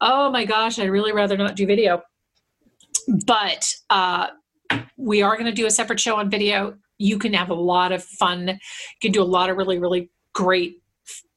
oh 0.00 0.30
my 0.30 0.44
gosh, 0.44 0.78
I'd 0.78 0.90
really 0.90 1.12
rather 1.12 1.36
not 1.36 1.56
do 1.56 1.66
video. 1.66 2.02
But 3.26 3.74
uh, 3.90 4.28
we 4.96 5.22
are 5.22 5.34
going 5.34 5.46
to 5.46 5.52
do 5.52 5.66
a 5.66 5.70
separate 5.70 5.98
show 5.98 6.16
on 6.16 6.30
video. 6.30 6.76
You 6.98 7.18
can 7.18 7.32
have 7.32 7.50
a 7.50 7.54
lot 7.54 7.90
of 7.90 8.04
fun. 8.04 8.46
You 8.48 8.56
can 9.02 9.12
do 9.12 9.22
a 9.22 9.24
lot 9.24 9.50
of 9.50 9.56
really, 9.56 9.78
really 9.78 10.10
great 10.32 10.76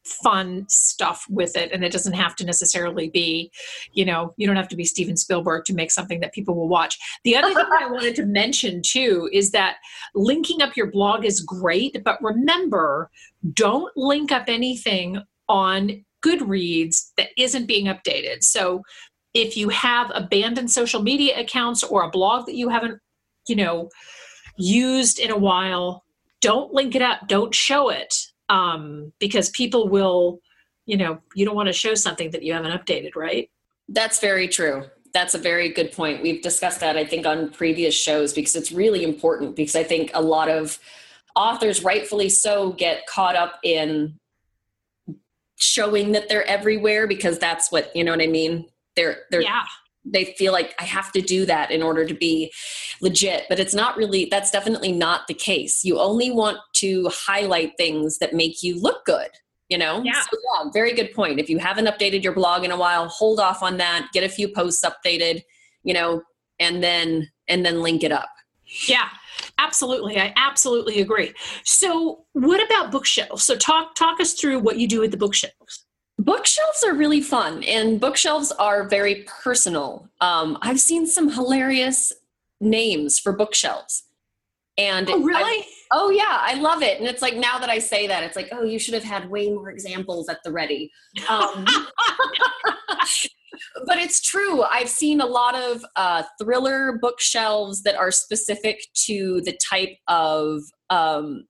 fun 0.03 0.65
stuff 0.67 1.25
with 1.29 1.55
it 1.55 1.71
and 1.71 1.83
it 1.83 1.91
doesn't 1.91 2.13
have 2.13 2.35
to 2.35 2.43
necessarily 2.43 3.09
be 3.09 3.51
you 3.93 4.03
know 4.03 4.33
you 4.37 4.47
don't 4.47 4.55
have 4.55 4.67
to 4.67 4.75
be 4.75 4.83
steven 4.83 5.15
spielberg 5.15 5.63
to 5.63 5.73
make 5.73 5.91
something 5.91 6.19
that 6.19 6.33
people 6.33 6.55
will 6.55 6.67
watch. 6.67 6.97
The 7.23 7.35
other 7.35 7.53
thing 7.53 7.65
i 7.79 7.85
wanted 7.85 8.15
to 8.15 8.25
mention 8.25 8.81
too 8.81 9.29
is 9.31 9.51
that 9.51 9.77
linking 10.15 10.61
up 10.61 10.75
your 10.75 10.89
blog 10.89 11.25
is 11.25 11.41
great 11.41 12.03
but 12.03 12.21
remember 12.21 13.09
don't 13.53 13.91
link 13.95 14.31
up 14.31 14.45
anything 14.47 15.21
on 15.47 16.03
goodreads 16.23 17.11
that 17.17 17.29
isn't 17.37 17.65
being 17.65 17.87
updated. 17.87 18.43
So 18.43 18.83
if 19.33 19.57
you 19.57 19.69
have 19.69 20.11
abandoned 20.13 20.69
social 20.69 21.01
media 21.01 21.39
accounts 21.39 21.83
or 21.83 22.03
a 22.03 22.09
blog 22.09 22.45
that 22.47 22.55
you 22.55 22.69
haven't 22.69 22.99
you 23.47 23.55
know 23.55 23.89
used 24.57 25.19
in 25.19 25.31
a 25.31 25.37
while 25.37 26.03
don't 26.41 26.73
link 26.73 26.95
it 26.95 27.01
up. 27.01 27.27
Don't 27.27 27.53
show 27.53 27.89
it 27.89 28.30
um, 28.51 29.13
because 29.17 29.49
people 29.49 29.87
will, 29.87 30.41
you 30.85 30.97
know, 30.97 31.19
you 31.33 31.45
don't 31.45 31.55
want 31.55 31.67
to 31.67 31.73
show 31.73 31.95
something 31.95 32.31
that 32.31 32.43
you 32.43 32.53
haven't 32.53 32.71
updated, 32.71 33.15
right? 33.15 33.49
That's 33.87 34.19
very 34.19 34.47
true. 34.47 34.83
That's 35.13 35.33
a 35.33 35.37
very 35.37 35.69
good 35.69 35.93
point. 35.93 36.21
We've 36.21 36.41
discussed 36.41 36.81
that, 36.81 36.97
I 36.97 37.05
think, 37.05 37.25
on 37.25 37.49
previous 37.49 37.95
shows 37.95 38.33
because 38.33 38.55
it's 38.55 38.71
really 38.71 39.03
important. 39.03 39.55
Because 39.55 39.75
I 39.75 39.83
think 39.83 40.11
a 40.13 40.21
lot 40.21 40.49
of 40.49 40.79
authors, 41.35 41.83
rightfully 41.83 42.29
so, 42.29 42.73
get 42.73 43.07
caught 43.07 43.37
up 43.37 43.59
in 43.63 44.19
showing 45.57 46.11
that 46.11 46.27
they're 46.27 46.47
everywhere 46.47 47.07
because 47.07 47.39
that's 47.39 47.71
what 47.71 47.95
you 47.95 48.03
know 48.03 48.11
what 48.11 48.21
I 48.21 48.27
mean. 48.27 48.67
They're 48.95 49.19
they're 49.31 49.41
yeah 49.41 49.63
they 50.05 50.25
feel 50.37 50.51
like 50.51 50.73
I 50.79 50.85
have 50.85 51.11
to 51.13 51.21
do 51.21 51.45
that 51.45 51.71
in 51.71 51.83
order 51.83 52.05
to 52.05 52.13
be 52.13 52.51
legit. 53.01 53.45
But 53.49 53.59
it's 53.59 53.73
not 53.73 53.97
really, 53.97 54.25
that's 54.25 54.51
definitely 54.51 54.91
not 54.91 55.27
the 55.27 55.33
case. 55.33 55.83
You 55.83 55.99
only 55.99 56.31
want 56.31 56.57
to 56.81 57.09
highlight 57.09 57.73
things 57.77 58.17
that 58.19 58.33
make 58.33 58.61
you 58.61 58.79
look 58.79 59.05
good, 59.05 59.29
you 59.69 59.77
know? 59.77 60.01
Yeah. 60.03 60.21
So, 60.21 60.37
yeah, 60.55 60.69
very 60.71 60.93
good 60.93 61.13
point. 61.13 61.39
If 61.39 61.49
you 61.49 61.57
haven't 61.57 61.85
updated 61.85 62.23
your 62.23 62.33
blog 62.33 62.63
in 62.63 62.71
a 62.71 62.77
while, 62.77 63.07
hold 63.07 63.39
off 63.39 63.63
on 63.63 63.77
that, 63.77 64.09
get 64.13 64.23
a 64.23 64.29
few 64.29 64.47
posts 64.47 64.83
updated, 64.85 65.43
you 65.83 65.93
know, 65.93 66.21
and 66.59 66.83
then, 66.83 67.29
and 67.47 67.65
then 67.65 67.81
link 67.81 68.03
it 68.03 68.11
up. 68.11 68.29
Yeah, 68.87 69.09
absolutely. 69.57 70.19
I 70.19 70.33
absolutely 70.35 71.01
agree. 71.01 71.33
So, 71.65 72.25
what 72.33 72.63
about 72.63 72.91
bookshelves? 72.91 73.43
So, 73.43 73.55
talk 73.55 73.95
talk 73.95 74.19
us 74.19 74.33
through 74.33 74.59
what 74.59 74.77
you 74.77 74.87
do 74.87 75.01
with 75.01 75.11
the 75.11 75.17
bookshelves. 75.17 75.85
Bookshelves 76.17 76.83
are 76.85 76.93
really 76.93 77.21
fun, 77.21 77.63
and 77.63 77.99
bookshelves 77.99 78.51
are 78.53 78.87
very 78.87 79.25
personal. 79.43 80.07
Um, 80.21 80.57
I've 80.61 80.79
seen 80.79 81.07
some 81.07 81.31
hilarious 81.31 82.13
names 82.59 83.19
for 83.19 83.33
bookshelves. 83.33 84.03
And 84.81 85.09
oh, 85.09 85.21
really? 85.21 85.61
I, 85.61 85.65
oh, 85.91 86.09
yeah, 86.09 86.37
I 86.39 86.55
love 86.55 86.81
it. 86.81 86.99
And 86.99 87.07
it's 87.07 87.21
like 87.21 87.35
now 87.35 87.59
that 87.59 87.69
I 87.69 87.77
say 87.77 88.07
that, 88.07 88.23
it's 88.23 88.35
like, 88.35 88.49
oh, 88.51 88.63
you 88.63 88.79
should 88.79 88.95
have 88.95 89.03
had 89.03 89.29
way 89.29 89.51
more 89.51 89.69
examples 89.69 90.27
at 90.27 90.39
the 90.43 90.51
ready. 90.51 90.91
Um, 91.29 91.65
but 93.85 93.99
it's 93.99 94.21
true. 94.21 94.63
I've 94.63 94.89
seen 94.89 95.21
a 95.21 95.25
lot 95.25 95.55
of 95.55 95.85
uh, 95.95 96.23
thriller 96.41 96.97
bookshelves 96.99 97.83
that 97.83 97.95
are 97.95 98.11
specific 98.11 98.81
to 99.05 99.41
the 99.41 99.57
type 99.69 99.95
of 100.07 100.61
um, 100.89 101.45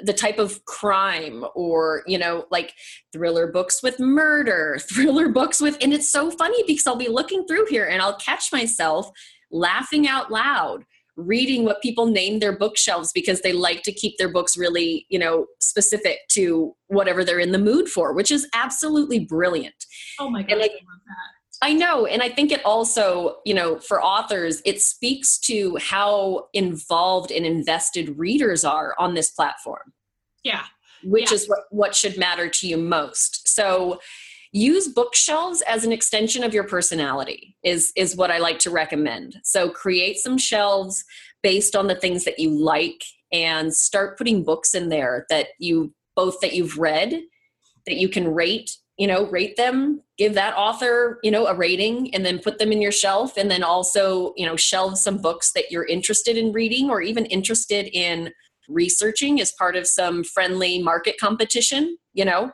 the 0.00 0.12
type 0.12 0.38
of 0.38 0.64
crime 0.64 1.44
or 1.54 2.02
you 2.06 2.18
know 2.18 2.46
like 2.50 2.74
thriller 3.12 3.46
books 3.46 3.82
with 3.82 4.00
murder 4.00 4.78
thriller 4.80 5.28
books 5.28 5.60
with 5.60 5.76
and 5.80 5.92
it's 5.92 6.10
so 6.10 6.30
funny 6.30 6.64
because 6.66 6.86
i'll 6.86 6.96
be 6.96 7.08
looking 7.08 7.46
through 7.46 7.66
here 7.66 7.84
and 7.84 8.02
i'll 8.02 8.16
catch 8.16 8.50
myself 8.52 9.08
laughing 9.52 10.08
out 10.08 10.30
loud 10.30 10.84
reading 11.16 11.64
what 11.64 11.82
people 11.82 12.06
name 12.06 12.38
their 12.38 12.56
bookshelves 12.56 13.10
because 13.12 13.42
they 13.42 13.52
like 13.52 13.82
to 13.82 13.92
keep 13.92 14.16
their 14.16 14.30
books 14.30 14.56
really 14.56 15.06
you 15.10 15.18
know 15.18 15.46
specific 15.60 16.18
to 16.28 16.74
whatever 16.86 17.22
they're 17.24 17.38
in 17.38 17.52
the 17.52 17.58
mood 17.58 17.88
for 17.88 18.14
which 18.14 18.30
is 18.30 18.48
absolutely 18.54 19.18
brilliant 19.18 19.84
oh 20.18 20.30
my 20.30 20.42
god 20.42 20.68
I 21.62 21.72
know. 21.72 22.06
And 22.06 22.22
I 22.22 22.28
think 22.28 22.50
it 22.50 22.62
also, 22.64 23.36
you 23.46 23.54
know, 23.54 23.78
for 23.78 24.02
authors, 24.02 24.60
it 24.64 24.82
speaks 24.82 25.38
to 25.40 25.76
how 25.76 26.48
involved 26.52 27.30
and 27.30 27.46
invested 27.46 28.18
readers 28.18 28.64
are 28.64 28.96
on 28.98 29.14
this 29.14 29.30
platform. 29.30 29.92
Yeah. 30.42 30.64
Which 31.04 31.30
yeah. 31.30 31.36
is 31.36 31.48
what, 31.48 31.60
what 31.70 31.94
should 31.94 32.18
matter 32.18 32.48
to 32.48 32.66
you 32.66 32.76
most. 32.76 33.46
So 33.46 34.00
use 34.52 34.86
bookshelves 34.86 35.62
as 35.62 35.84
an 35.84 35.92
extension 35.92 36.44
of 36.44 36.52
your 36.52 36.64
personality 36.64 37.56
is 37.64 37.92
is 37.96 38.16
what 38.16 38.30
I 38.30 38.38
like 38.38 38.58
to 38.60 38.70
recommend. 38.70 39.36
So 39.44 39.70
create 39.70 40.18
some 40.18 40.38
shelves 40.38 41.04
based 41.42 41.74
on 41.74 41.86
the 41.86 41.94
things 41.94 42.24
that 42.24 42.38
you 42.38 42.50
like 42.50 43.02
and 43.32 43.74
start 43.74 44.18
putting 44.18 44.44
books 44.44 44.74
in 44.74 44.90
there 44.90 45.26
that 45.30 45.48
you 45.58 45.92
both 46.14 46.40
that 46.40 46.52
you've 46.52 46.78
read 46.78 47.22
that 47.86 47.96
you 47.96 48.08
can 48.08 48.32
rate 48.32 48.70
you 48.98 49.06
know 49.06 49.26
rate 49.26 49.56
them 49.56 50.02
give 50.18 50.34
that 50.34 50.54
author 50.54 51.18
you 51.22 51.30
know 51.30 51.46
a 51.46 51.54
rating 51.54 52.14
and 52.14 52.24
then 52.24 52.38
put 52.38 52.58
them 52.58 52.70
in 52.70 52.82
your 52.82 52.92
shelf 52.92 53.36
and 53.38 53.50
then 53.50 53.62
also 53.62 54.34
you 54.36 54.44
know 54.44 54.56
shelve 54.56 54.98
some 54.98 55.16
books 55.16 55.52
that 55.52 55.70
you're 55.70 55.86
interested 55.86 56.36
in 56.36 56.52
reading 56.52 56.90
or 56.90 57.00
even 57.00 57.24
interested 57.26 57.88
in 57.92 58.30
researching 58.68 59.40
as 59.40 59.52
part 59.58 59.76
of 59.76 59.86
some 59.86 60.22
friendly 60.22 60.82
market 60.82 61.16
competition 61.18 61.96
you 62.12 62.24
know 62.24 62.52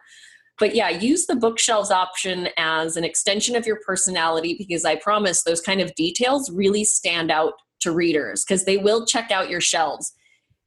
but 0.58 0.74
yeah 0.74 0.88
use 0.88 1.26
the 1.26 1.36
bookshelves 1.36 1.90
option 1.90 2.48
as 2.56 2.96
an 2.96 3.04
extension 3.04 3.56
of 3.56 3.66
your 3.66 3.78
personality 3.86 4.54
because 4.56 4.84
i 4.84 4.94
promise 4.96 5.42
those 5.42 5.60
kind 5.60 5.80
of 5.80 5.94
details 5.94 6.50
really 6.50 6.84
stand 6.84 7.30
out 7.30 7.54
to 7.80 7.92
readers 7.92 8.44
because 8.44 8.64
they 8.64 8.76
will 8.76 9.06
check 9.06 9.30
out 9.30 9.50
your 9.50 9.60
shelves 9.60 10.12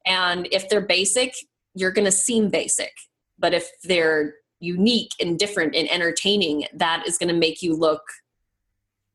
and 0.06 0.48
if 0.50 0.68
they're 0.68 0.80
basic 0.80 1.34
you're 1.74 1.92
going 1.92 2.04
to 2.04 2.12
seem 2.12 2.48
basic 2.48 2.92
but 3.38 3.52
if 3.52 3.68
they're 3.84 4.34
unique 4.62 5.10
and 5.20 5.38
different 5.38 5.74
and 5.74 5.90
entertaining, 5.90 6.64
that 6.72 7.04
is 7.06 7.18
going 7.18 7.28
to 7.28 7.38
make 7.38 7.62
you 7.62 7.74
look 7.74 8.02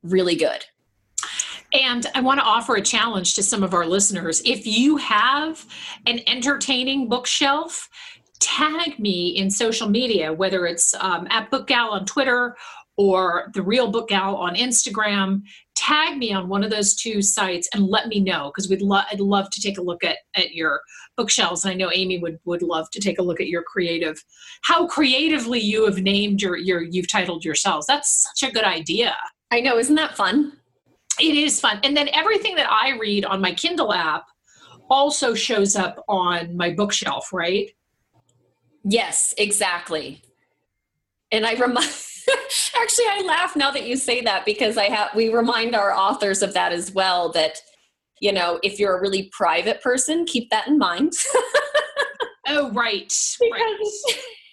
really 0.02 0.36
good. 0.36 0.64
And 1.72 2.06
I 2.14 2.20
want 2.20 2.40
to 2.40 2.46
offer 2.46 2.76
a 2.76 2.82
challenge 2.82 3.34
to 3.34 3.42
some 3.42 3.62
of 3.62 3.74
our 3.74 3.84
listeners. 3.84 4.40
If 4.44 4.66
you 4.66 4.96
have 4.98 5.64
an 6.06 6.20
entertaining 6.26 7.08
bookshelf, 7.08 7.88
tag 8.40 8.98
me 8.98 9.28
in 9.28 9.50
social 9.50 9.88
media, 9.88 10.32
whether 10.32 10.66
it's 10.66 10.94
um, 10.94 11.26
at 11.30 11.50
Book 11.50 11.66
Gal 11.66 11.90
on 11.90 12.04
Twitter 12.06 12.56
or 12.96 13.50
the 13.54 13.62
Real 13.62 13.90
Book 13.90 14.08
Gal 14.08 14.34
on 14.36 14.56
Instagram. 14.56 15.42
Tag 15.76 16.18
me 16.18 16.32
on 16.32 16.48
one 16.48 16.64
of 16.64 16.70
those 16.70 16.94
two 16.94 17.22
sites 17.22 17.68
and 17.72 17.86
let 17.86 18.08
me 18.08 18.20
know 18.20 18.50
because 18.50 18.68
we'd 18.68 18.82
love 18.82 19.04
I'd 19.10 19.20
love 19.20 19.48
to 19.50 19.60
take 19.60 19.78
a 19.78 19.82
look 19.82 20.02
at 20.04 20.18
at 20.34 20.52
your 20.52 20.80
bookshelves. 21.16 21.64
And 21.64 21.72
I 21.72 21.76
know 21.76 21.90
Amy 21.94 22.18
would 22.18 22.38
would 22.44 22.62
love 22.62 22.90
to 22.90 23.00
take 23.00 23.18
a 23.18 23.22
look 23.22 23.40
at 23.40 23.48
your 23.48 23.62
creative, 23.62 24.22
how 24.62 24.86
creatively 24.86 25.60
you 25.60 25.84
have 25.86 25.98
named 25.98 26.42
your 26.42 26.56
your 26.56 26.82
you've 26.82 27.10
titled 27.10 27.44
yourselves. 27.44 27.86
That's 27.86 28.26
such 28.34 28.50
a 28.50 28.52
good 28.52 28.64
idea. 28.64 29.16
I 29.50 29.60
know, 29.60 29.78
isn't 29.78 29.94
that 29.94 30.16
fun? 30.16 30.52
It 31.20 31.36
is 31.36 31.60
fun. 31.60 31.80
And 31.82 31.96
then 31.96 32.08
everything 32.12 32.54
that 32.56 32.70
I 32.70 32.96
read 32.98 33.24
on 33.24 33.40
my 33.40 33.52
Kindle 33.52 33.92
app 33.92 34.26
also 34.90 35.34
shows 35.34 35.76
up 35.76 36.04
on 36.08 36.56
my 36.56 36.70
bookshelf, 36.70 37.32
right? 37.32 37.70
Yes, 38.84 39.34
exactly. 39.36 40.22
And 41.30 41.44
I 41.44 41.54
remind 41.54 41.86
actually 42.80 43.06
I 43.10 43.22
laugh 43.26 43.56
now 43.56 43.70
that 43.70 43.86
you 43.86 43.96
say 43.96 44.20
that 44.22 44.44
because 44.44 44.76
I 44.76 44.84
have 44.84 45.14
we 45.14 45.28
remind 45.32 45.74
our 45.74 45.92
authors 45.92 46.42
of 46.42 46.54
that 46.54 46.72
as 46.72 46.92
well 46.92 47.30
that 47.32 47.58
you 48.20 48.32
know, 48.32 48.58
if 48.64 48.80
you're 48.80 48.96
a 48.96 49.00
really 49.00 49.30
private 49.30 49.80
person, 49.80 50.24
keep 50.24 50.50
that 50.50 50.66
in 50.66 50.76
mind. 50.76 51.12
oh, 52.48 52.72
right. 52.72 53.12
right. 53.40 53.78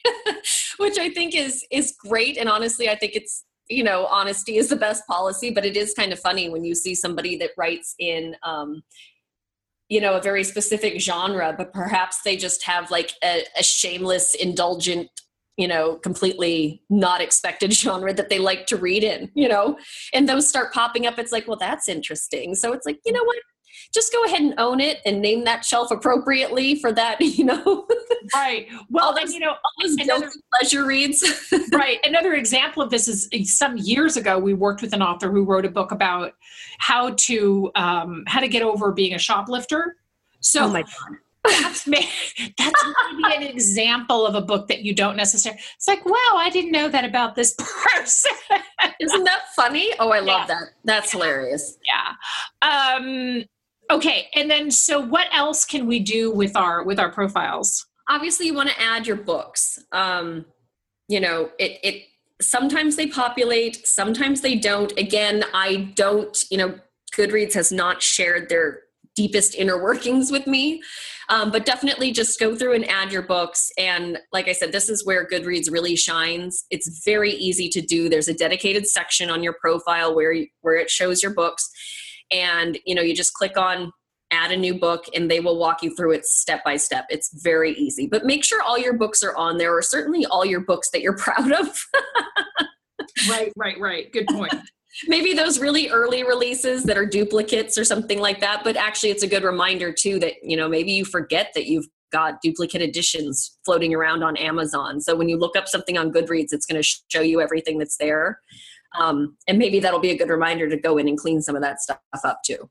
Which 0.77 1.00
I 1.00 1.10
think 1.10 1.36
is 1.36 1.65
is 1.72 1.96
great 1.98 2.38
and 2.38 2.50
honestly 2.50 2.89
I 2.89 2.96
think 2.96 3.15
it's 3.15 3.44
you 3.67 3.84
know, 3.84 4.05
honesty 4.05 4.58
is 4.58 4.70
the 4.70 4.75
best 4.75 5.08
policy, 5.08 5.50
but 5.50 5.65
it 5.65 5.75
is 5.75 5.94
kind 5.94 6.13
of 6.13 6.20
funny 6.20 6.50
when 6.50 6.63
you 6.63 6.75
see 6.75 6.94
somebody 6.94 7.36
that 7.38 7.51
writes 7.58 7.96
in 7.98 8.36
um, 8.44 8.84
you 9.89 10.01
know 10.01 10.15
a 10.15 10.22
very 10.22 10.44
specific 10.44 11.00
genre 11.00 11.54
but 11.58 11.74
perhaps 11.74 12.22
they 12.24 12.36
just 12.36 12.63
have 12.63 12.89
like 12.92 13.13
a, 13.24 13.44
a, 13.58 13.63
shameless 13.63 14.34
indulgent 14.34 15.10
you 15.58 15.68
know 15.68 15.96
completely 15.96 16.82
not 16.89 17.22
expected 17.22 17.72
genre 17.82 18.13
that 18.13 18.30
they 18.30 18.39
like 18.39 18.65
to 18.65 18.77
read 18.77 19.04
in 19.04 19.32
you 19.36 19.48
know? 19.48 19.77
And 20.13 20.27
those 20.27 20.48
start 20.48 20.74
popping 20.74 21.06
up. 21.06 21.20
It's 21.20 21.32
like 21.32 21.48
well 21.48 21.58
that's 21.58 21.88
interesting. 21.88 22.56
So 22.56 22.74
it's 22.74 22.86
like 22.86 23.00
you 23.06 23.12
know 23.12 23.24
what 23.24 23.38
just 23.94 24.12
go 24.12 24.24
ahead 24.25 24.41
and 24.41 24.53
own 24.58 24.79
it 24.79 25.00
and 25.05 25.22
name 25.22 25.44
that 25.46 25.65
shelf 25.65 25.91
appropriately 25.91 26.75
for 26.75 26.91
that, 26.91 27.17
you 27.22 27.46
know. 27.46 27.88
right. 28.34 28.67
Well, 28.89 29.15
those, 29.15 29.34
you 29.34 29.39
know, 29.39 29.51
all 29.51 29.96
another, 30.00 30.32
pleasure 30.53 30.86
reads. 30.86 31.24
right. 31.74 32.00
Another 32.05 32.34
example 32.34 32.82
of 32.82 32.89
this 32.89 33.08
is 33.08 33.29
some 33.58 33.77
years 33.77 34.17
ago 34.17 34.39
we 34.39 34.53
worked 34.53 34.82
with 34.82 34.94
an 34.94 35.01
author 35.01 35.32
who 35.32 35.44
wrote 35.44 35.65
a 35.65 35.70
book 35.70 35.91
about 35.91 36.34
how 36.79 37.12
to 37.12 37.72
um, 37.75 38.24
how 38.27 38.39
to 38.39 38.48
get 38.48 38.62
over 38.62 38.91
being 38.91 39.13
a 39.13 39.20
shoplifter. 39.20 39.98
So 40.39 40.65
oh 40.65 40.70
my 40.70 40.82
god 40.84 41.17
that's, 41.48 41.88
may, 41.88 42.08
that's 42.58 42.86
maybe 43.17 43.46
an 43.46 43.51
example 43.51 44.25
of 44.25 44.36
a 44.36 44.41
book 44.41 44.67
that 44.67 44.84
you 44.84 44.94
don't 44.94 45.15
necessarily 45.15 45.60
it's 45.75 45.88
like 45.88 46.05
wow 46.05 46.36
i 46.36 46.50
didn't 46.51 46.72
know 46.72 46.89
that 46.89 47.05
about 47.05 47.36
this 47.36 47.53
person 47.53 48.32
isn't 49.00 49.24
that 49.24 49.44
funny 49.55 49.91
oh 50.00 50.10
i 50.10 50.20
love 50.20 50.41
yeah. 50.41 50.48
that 50.48 50.63
that's 50.84 51.13
yeah. 51.13 51.20
hilarious 51.20 51.77
yeah 51.88 52.96
um 52.96 53.44
Okay, 53.92 54.30
and 54.36 54.50
then 54.50 54.72
so 54.72 55.00
what 55.00 55.27
else 55.32 55.65
can 55.65 55.86
we 55.86 56.00
do 56.00 56.32
with 56.32 56.56
our 56.56 56.84
with 56.84 57.00
our 57.00 57.12
profiles? 57.12 57.86
Obviously, 58.10 58.48
you 58.48 58.54
want 58.54 58.70
to 58.70 58.82
add 58.82 59.06
your 59.06 59.18
books. 59.18 59.80
Um, 59.92 60.46
you 61.08 61.20
know, 61.20 61.51
it 61.60 61.80
it 61.84 62.04
sometimes 62.42 62.96
they 62.96 63.08
populate, 63.08 63.86
sometimes 63.86 64.42
they 64.42 64.56
don't. 64.56 64.92
Again, 64.98 65.44
I 65.54 65.92
don't. 65.96 66.36
You 66.50 66.58
know, 66.58 66.80
Goodreads 67.15 67.54
has 67.54 67.72
not 67.72 68.01
shared 68.01 68.50
their 68.50 68.82
deepest 69.15 69.56
inner 69.56 69.82
workings 69.82 70.32
with 70.32 70.46
me. 70.46 70.82
Um, 71.30 71.50
but 71.50 71.65
definitely 71.65 72.12
just 72.12 72.39
go 72.39 72.56
through 72.56 72.74
and 72.75 72.88
add 72.88 73.12
your 73.12 73.24
books. 73.24 73.72
And 73.80 74.20
like 74.32 74.48
I 74.48 74.51
said, 74.51 74.72
this 74.72 74.89
is 74.89 75.06
where 75.06 75.25
Goodreads 75.25 75.72
really 75.72 75.96
shines. 75.96 76.65
It's 76.70 77.01
very 77.04 77.32
easy 77.32 77.68
to 77.70 77.82
do. 77.82 78.10
There's 78.10 78.27
a 78.27 78.34
dedicated 78.34 78.86
section 78.86 79.32
on 79.32 79.42
your 79.42 79.54
profile 79.60 80.13
where 80.13 80.32
you, 80.32 80.48
where 80.62 80.75
it 80.75 80.89
shows 80.89 81.24
your 81.24 81.34
books 81.34 81.72
and 82.32 82.77
you 82.86 82.96
know 82.96 83.01
you 83.01 83.15
just 83.15 83.34
click 83.34 83.58
on 83.58 83.91
add 84.32 84.51
a 84.51 84.58
new 84.58 84.74
book 84.74 85.05
and 85.13 85.29
they 85.29 85.39
will 85.39 85.58
walk 85.58 85.84
you 85.84 85.95
through 85.95 86.12
it 86.12 86.26
step 86.26 86.63
by 86.63 86.78
step. 86.78 87.06
It's 87.10 87.32
very 87.43 87.73
easy. 87.73 88.08
But 88.08 88.26
make 88.26 88.43
sure 88.43 88.62
all 88.62 88.78
your 88.78 88.93
books 88.93 89.23
are 89.23 89.36
on 89.36 89.58
there 89.58 89.76
or 89.76 89.82
certainly 89.82 90.26
all 90.26 90.45
your 90.45 90.62
books 90.62 90.89
that 90.91 91.02
you're 91.02 91.17
proud 91.17 91.52
of. 91.52 91.78
Right 93.30 93.52
right 93.56 93.80
right. 93.80 94.12
Good 94.12 94.28
point. 94.28 94.54
Maybe 95.08 95.34
those 95.34 95.60
really 95.60 95.89
early 95.89 96.23
releases 96.23 96.84
that 96.84 96.97
are 96.97 97.06
duplicates 97.06 97.78
or 97.78 97.84
something 97.84 98.19
like 98.19 98.39
that 98.39 98.63
but 98.63 98.78
actually 98.78 99.10
it's 99.10 99.23
a 99.23 99.28
good 99.28 99.43
reminder 99.43 99.91
too 99.91 100.19
that 100.19 100.36
you 100.41 100.56
know 100.56 100.69
maybe 100.69 100.93
you 100.93 101.04
forget 101.04 101.52
that 101.54 101.65
you've 101.65 101.88
got 102.13 102.41
duplicate 102.41 102.82
editions 102.82 103.58
floating 103.65 103.93
around 103.93 104.23
on 104.23 104.38
amazon. 104.38 105.02
So 105.02 105.13
when 105.13 105.28
you 105.28 105.38
look 105.38 105.58
up 105.58 105.67
something 105.67 105.97
on 105.97 106.13
goodreads 106.13 106.54
it's 106.54 106.65
going 106.65 106.82
to 106.82 106.88
show 107.10 107.19
you 107.21 107.41
everything 107.41 107.78
that's 107.78 107.97
there 107.97 108.39
um, 108.99 109.38
and 109.47 109.58
maybe 109.58 109.79
that'll 109.79 109.99
be 109.99 110.12
a 110.12 110.17
good 110.17 110.29
reminder 110.29 110.69
to 110.69 110.77
go 110.77 110.97
in 110.97 111.08
and 111.08 111.17
clean 111.17 111.41
some 111.41 111.55
of 111.55 111.62
that 111.62 111.81
stuff 111.81 111.99
up 112.23 112.39
too. 112.45 112.69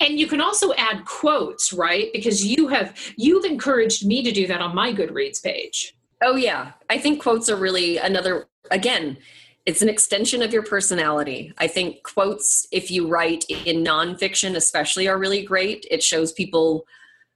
And 0.00 0.18
you 0.18 0.26
can 0.26 0.40
also 0.40 0.72
add 0.74 1.04
quotes, 1.04 1.72
right? 1.72 2.08
Because 2.12 2.44
you 2.44 2.68
have 2.68 2.96
you've 3.16 3.44
encouraged 3.44 4.06
me 4.06 4.22
to 4.22 4.32
do 4.32 4.46
that 4.46 4.60
on 4.60 4.74
my 4.74 4.92
Goodreads 4.92 5.42
page. 5.42 5.94
Oh 6.22 6.36
yeah. 6.36 6.72
I 6.88 6.98
think 6.98 7.20
quotes 7.20 7.48
are 7.48 7.56
really 7.56 7.98
another 7.98 8.46
again, 8.70 9.18
it's 9.66 9.82
an 9.82 9.88
extension 9.88 10.42
of 10.42 10.52
your 10.52 10.62
personality. 10.62 11.52
I 11.58 11.68
think 11.68 12.02
quotes, 12.02 12.66
if 12.72 12.90
you 12.90 13.08
write 13.08 13.44
in 13.48 13.84
nonfiction, 13.84 14.56
especially, 14.56 15.08
are 15.08 15.18
really 15.18 15.42
great. 15.42 15.86
It 15.90 16.02
shows 16.02 16.32
people 16.32 16.84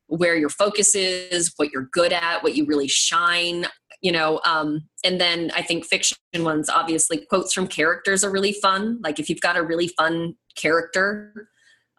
where 0.09 0.37
your 0.37 0.49
focus 0.49 0.95
is, 0.95 1.53
what 1.57 1.71
you're 1.71 1.89
good 1.93 2.13
at, 2.13 2.43
what 2.43 2.55
you 2.55 2.65
really 2.67 2.89
shine 2.89 3.67
you 4.03 4.13
know 4.13 4.41
um, 4.45 4.87
and 5.05 5.21
then 5.21 5.51
i 5.55 5.63
think 5.63 5.85
fiction 5.85 6.17
ones 6.39 6.69
obviously 6.69 7.19
quotes 7.19 7.53
from 7.53 7.67
characters 7.67 8.23
are 8.23 8.31
really 8.31 8.53
fun. 8.53 8.99
Like 9.03 9.19
if 9.19 9.31
you've 9.31 9.41
got 9.41 9.57
a 9.57 9.63
really 9.63 9.89
fun 9.89 10.35
character 10.55 11.49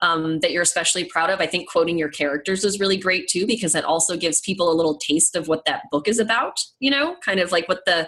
um, 0.01 0.39
that 0.41 0.51
you're 0.51 0.61
especially 0.61 1.05
proud 1.05 1.29
of 1.29 1.41
i 1.41 1.47
think 1.47 1.69
quoting 1.69 1.97
your 1.97 2.09
characters 2.09 2.63
is 2.63 2.79
really 2.79 2.97
great 2.97 3.27
too 3.27 3.47
because 3.47 3.73
that 3.73 3.85
also 3.85 4.15
gives 4.15 4.41
people 4.41 4.71
a 4.71 4.75
little 4.75 4.97
taste 4.97 5.35
of 5.35 5.47
what 5.47 5.65
that 5.65 5.83
book 5.91 6.07
is 6.07 6.19
about 6.19 6.59
you 6.79 6.91
know 6.91 7.15
kind 7.25 7.39
of 7.39 7.51
like 7.51 7.67
what 7.67 7.83
the 7.85 8.07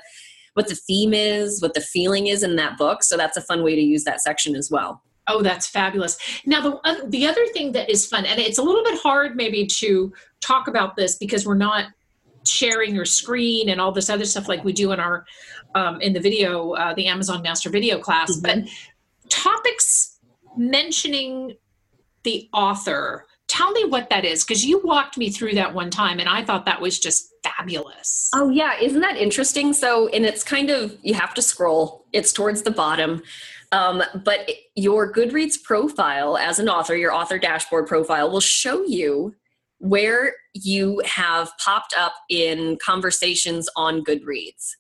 what 0.54 0.68
the 0.68 0.76
theme 0.76 1.14
is 1.14 1.62
what 1.62 1.74
the 1.74 1.82
feeling 1.82 2.28
is 2.28 2.44
in 2.44 2.56
that 2.58 2.78
book. 2.78 3.04
So 3.04 3.18
that's 3.18 3.38
a 3.38 3.42
fun 3.42 3.64
way 3.64 3.76
to 3.76 3.82
use 3.82 4.04
that 4.04 4.22
section 4.22 4.56
as 4.56 4.70
well. 4.70 5.02
Oh, 5.28 5.44
that's 5.44 5.68
fabulous. 5.68 6.18
Now, 6.46 6.62
the, 6.62 6.76
uh, 6.84 6.96
the 7.08 7.28
other 7.28 7.46
thing 7.54 7.72
that 7.74 7.90
is 7.90 8.06
fun, 8.08 8.26
and 8.26 8.40
it's 8.40 8.58
a 8.58 8.64
little 8.64 8.84
bit 8.84 9.00
hard 9.00 9.36
maybe 9.36 9.66
to 9.68 10.12
talk 10.42 10.68
about 10.68 10.96
this 10.96 11.16
because 11.18 11.46
we're 11.46 11.56
not 11.56 11.86
sharing 12.46 12.96
your 12.96 13.06
screen 13.06 13.70
and 13.70 13.82
all 13.82 13.92
this 13.92 14.10
other 14.10 14.26
stuff 14.26 14.48
like 14.48 14.64
we 14.64 14.74
do 14.74 14.92
in 14.92 15.00
our 15.00 15.26
um, 15.76 16.00
in 16.02 16.14
the 16.14 16.20
video 16.20 16.72
uh, 16.72 16.94
the 16.94 17.08
amazon 17.08 17.42
master 17.42 17.70
video 17.70 18.00
class 18.00 18.32
mm-hmm. 18.32 18.62
but 18.62 18.70
topics 19.30 20.20
mentioning 20.58 21.56
the 22.24 22.50
author 22.54 23.26
tell 23.48 23.72
me 23.72 23.86
what 23.86 24.10
that 24.10 24.26
is 24.26 24.44
because 24.44 24.66
you 24.66 24.82
walked 24.84 25.18
me 25.18 25.30
through 25.30 25.54
that 25.54 25.74
one 25.74 25.90
time 25.90 26.20
and 26.20 26.30
i 26.30 26.44
thought 26.44 26.66
that 26.66 26.80
was 26.80 27.00
just 27.00 27.34
fabulous 27.44 28.30
oh 28.34 28.50
yeah 28.50 28.80
isn't 28.80 29.02
that 29.02 29.18
interesting 29.18 29.74
so 29.74 30.08
and 30.10 30.26
it's 30.26 30.44
kind 30.44 30.70
of 30.70 30.96
you 31.02 31.14
have 31.14 31.34
to 31.34 31.42
scroll 31.42 32.06
it's 32.14 32.32
towards 32.32 32.62
the 32.64 32.72
bottom 32.72 33.22
um, 33.72 34.02
but 34.26 34.50
your 34.74 35.14
goodreads 35.14 35.62
profile 35.62 36.38
as 36.38 36.60
an 36.60 36.68
author 36.68 36.96
your 36.96 37.14
author 37.14 37.38
dashboard 37.38 37.88
profile 37.88 38.32
will 38.32 38.40
show 38.40 38.84
you 38.86 39.36
where 39.80 40.34
you 40.54 41.02
have 41.06 41.52
popped 41.64 41.94
up 41.98 42.14
in 42.30 42.78
conversations 42.84 43.70
on 43.76 44.04
Goodreads. 44.04 44.72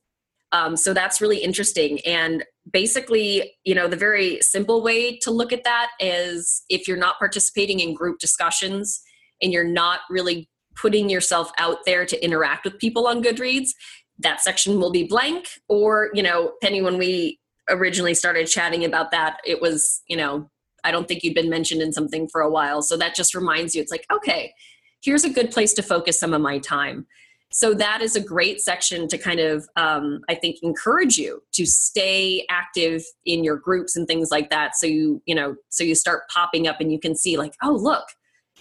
Um, 0.51 0.75
so 0.75 0.93
that's 0.93 1.21
really 1.21 1.37
interesting. 1.37 1.99
And 2.05 2.43
basically, 2.71 3.53
you 3.63 3.75
know, 3.75 3.87
the 3.87 3.95
very 3.95 4.39
simple 4.41 4.81
way 4.81 5.17
to 5.19 5.31
look 5.31 5.53
at 5.53 5.63
that 5.63 5.89
is 5.99 6.63
if 6.69 6.87
you're 6.87 6.97
not 6.97 7.19
participating 7.19 7.79
in 7.79 7.93
group 7.93 8.19
discussions 8.19 9.01
and 9.41 9.53
you're 9.53 9.63
not 9.63 10.01
really 10.09 10.49
putting 10.75 11.09
yourself 11.09 11.51
out 11.57 11.77
there 11.85 12.05
to 12.05 12.23
interact 12.23 12.65
with 12.65 12.79
people 12.79 13.07
on 13.07 13.23
Goodreads, 13.23 13.69
that 14.17 14.41
section 14.41 14.79
will 14.79 14.91
be 14.91 15.03
blank. 15.03 15.47
Or, 15.67 16.09
you 16.13 16.23
know, 16.23 16.53
Penny, 16.61 16.81
when 16.81 16.97
we 16.97 17.39
originally 17.69 18.15
started 18.15 18.47
chatting 18.47 18.83
about 18.83 19.11
that, 19.11 19.37
it 19.45 19.61
was, 19.61 20.01
you 20.07 20.17
know, 20.17 20.49
I 20.83 20.91
don't 20.91 21.07
think 21.07 21.23
you'd 21.23 21.35
been 21.35 21.49
mentioned 21.49 21.81
in 21.81 21.93
something 21.93 22.27
for 22.27 22.41
a 22.41 22.49
while. 22.49 22.81
So 22.81 22.97
that 22.97 23.15
just 23.15 23.35
reminds 23.35 23.75
you, 23.75 23.81
it's 23.81 23.91
like, 23.91 24.05
okay, 24.11 24.53
here's 25.01 25.23
a 25.23 25.29
good 25.29 25.51
place 25.51 25.73
to 25.73 25.81
focus 25.81 26.19
some 26.19 26.33
of 26.33 26.41
my 26.41 26.59
time. 26.59 27.07
So 27.51 27.73
that 27.73 28.01
is 28.01 28.15
a 28.15 28.21
great 28.21 28.61
section 28.61 29.07
to 29.07 29.17
kind 29.17 29.39
of 29.39 29.67
um, 29.75 30.21
i 30.29 30.35
think 30.35 30.57
encourage 30.61 31.17
you 31.17 31.41
to 31.53 31.65
stay 31.65 32.45
active 32.49 33.03
in 33.25 33.43
your 33.43 33.57
groups 33.57 33.95
and 33.95 34.07
things 34.07 34.29
like 34.31 34.49
that. 34.51 34.75
So 34.75 34.85
you 34.85 35.21
you 35.25 35.35
know 35.35 35.55
so 35.69 35.83
you 35.83 35.95
start 35.95 36.29
popping 36.29 36.67
up 36.67 36.79
and 36.79 36.91
you 36.91 36.99
can 36.99 37.15
see 37.15 37.37
like 37.37 37.55
oh 37.63 37.71
look 37.71 38.05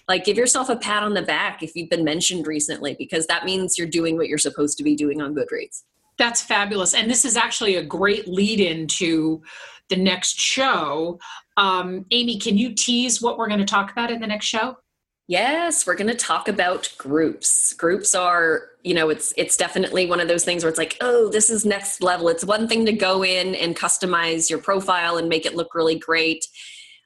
like 0.09 0.25
give 0.25 0.39
yourself 0.39 0.71
a 0.71 0.77
pat 0.77 1.03
on 1.03 1.13
the 1.13 1.23
back 1.23 1.63
if 1.63 1.77
you've 1.77 1.91
been 1.91 2.05
mentioned 2.05 2.47
recently 2.47 2.95
because 2.99 3.27
that 3.27 3.45
means 3.45 3.77
you're 3.77 3.87
doing 3.87 4.17
what 4.17 4.29
you're 4.29 4.39
supposed 4.39 4.79
to 4.79 4.85
be 4.85 4.97
doing 4.97 5.21
on 5.21 5.35
goodreads. 5.35 5.83
That's 6.17 6.41
fabulous. 6.41 6.95
And 6.95 7.11
this 7.11 7.25
is 7.25 7.37
actually 7.37 7.77
a 7.77 7.85
great 7.85 8.27
lead 8.27 8.59
into 8.59 9.43
the 9.91 9.97
next 9.97 10.39
show. 10.41 11.21
Um, 11.59 12.07
amy 12.11 12.39
can 12.39 12.57
you 12.57 12.75
tease 12.75 13.21
what 13.21 13.37
we're 13.37 13.49
going 13.49 13.61
to 13.61 13.67
talk 13.67 13.93
about 13.93 14.11
in 14.11 14.21
the 14.21 14.27
next 14.27 14.47
show 14.47 14.79
Yes, 15.29 15.87
we're 15.87 15.95
going 15.95 16.09
to 16.09 16.15
talk 16.15 16.49
about 16.49 16.91
groups. 16.97 17.75
Groups 17.75 18.15
are, 18.15 18.63
you 18.83 18.95
know, 18.95 19.11
it's 19.11 19.35
it's 19.37 19.59
definitely 19.59 20.07
one 20.07 20.21
of 20.21 20.29
those 20.29 20.43
things 20.43 20.65
where 20.65 20.71
it's 20.71 20.79
like, 20.79 20.97
oh, 21.03 21.29
this 21.29 21.51
is 21.51 21.67
next 21.67 22.03
level. 22.03 22.31
It's 22.31 22.47
one 22.47 22.67
thing 22.67 22.87
to 22.87 22.93
go 22.93 23.23
in 23.23 23.55
and 23.55 23.77
customize 23.77 24.49
your 24.49 24.59
profile 24.59 25.19
and 25.19 25.29
make 25.29 25.45
it 25.45 25.55
look 25.55 25.75
really 25.75 25.99
great, 25.99 26.47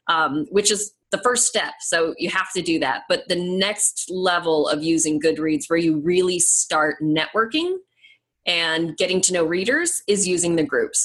um, 0.06 0.46
which 0.52 0.70
is 0.70 0.94
the 1.10 1.18
first 1.18 1.48
step. 1.48 1.74
So 1.80 2.14
you 2.16 2.30
have 2.30 2.52
to 2.52 2.62
do 2.62 2.78
that. 2.78 3.02
But 3.08 3.26
the 3.26 3.34
next 3.34 4.08
level 4.08 4.68
of 4.68 4.84
using 4.84 5.20
Goodreads, 5.20 5.64
where 5.66 5.80
you 5.80 5.98
really 5.98 6.38
start 6.38 7.02
networking 7.02 7.78
and 8.46 8.96
getting 8.96 9.20
to 9.22 9.32
know 9.32 9.44
readers, 9.44 10.00
is 10.06 10.28
using 10.28 10.54
the 10.54 10.64
groups. 10.64 11.04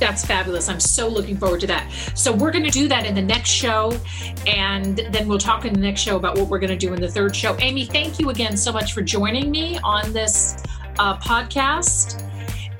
That's 0.00 0.24
fabulous. 0.24 0.68
I'm 0.68 0.80
so 0.80 1.06
looking 1.08 1.36
forward 1.36 1.60
to 1.60 1.66
that. 1.68 1.92
So, 2.14 2.32
we're 2.32 2.50
going 2.50 2.64
to 2.64 2.70
do 2.70 2.88
that 2.88 3.06
in 3.06 3.14
the 3.14 3.22
next 3.22 3.50
show, 3.50 3.96
and 4.46 4.96
then 5.10 5.28
we'll 5.28 5.38
talk 5.38 5.66
in 5.66 5.74
the 5.74 5.80
next 5.80 6.00
show 6.00 6.16
about 6.16 6.36
what 6.38 6.48
we're 6.48 6.58
going 6.58 6.70
to 6.70 6.76
do 6.76 6.94
in 6.94 7.00
the 7.00 7.10
third 7.10 7.36
show. 7.36 7.56
Amy, 7.60 7.84
thank 7.84 8.18
you 8.18 8.30
again 8.30 8.56
so 8.56 8.72
much 8.72 8.94
for 8.94 9.02
joining 9.02 9.50
me 9.50 9.78
on 9.84 10.12
this 10.12 10.62
uh, 10.98 11.16
podcast. 11.18 12.26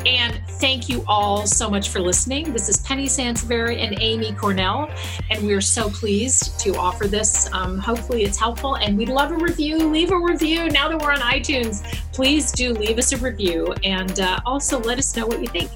And 0.06 0.40
thank 0.52 0.88
you 0.88 1.04
all 1.06 1.46
so 1.46 1.68
much 1.68 1.90
for 1.90 2.00
listening. 2.00 2.54
This 2.54 2.70
is 2.70 2.78
Penny 2.78 3.06
Sansevieri 3.06 3.76
and 3.76 4.00
Amy 4.00 4.32
Cornell, 4.32 4.90
and 5.28 5.46
we're 5.46 5.60
so 5.60 5.90
pleased 5.90 6.58
to 6.60 6.74
offer 6.76 7.06
this. 7.06 7.52
Um, 7.52 7.76
hopefully, 7.76 8.22
it's 8.22 8.38
helpful, 8.38 8.76
and 8.76 8.96
we'd 8.96 9.10
love 9.10 9.30
a 9.30 9.36
review. 9.36 9.76
Leave 9.76 10.10
a 10.10 10.18
review 10.18 10.70
now 10.70 10.88
that 10.88 11.02
we're 11.02 11.12
on 11.12 11.20
iTunes. 11.20 11.82
Please 12.12 12.50
do 12.50 12.72
leave 12.72 12.96
us 12.96 13.12
a 13.12 13.18
review, 13.18 13.74
and 13.84 14.20
uh, 14.20 14.40
also 14.46 14.80
let 14.80 14.98
us 14.98 15.14
know 15.14 15.26
what 15.26 15.42
you 15.42 15.48
think. 15.48 15.70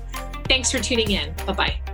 Thanks 0.44 0.70
for 0.70 0.78
tuning 0.78 1.10
in. 1.10 1.32
Bye 1.46 1.52
bye. 1.52 1.93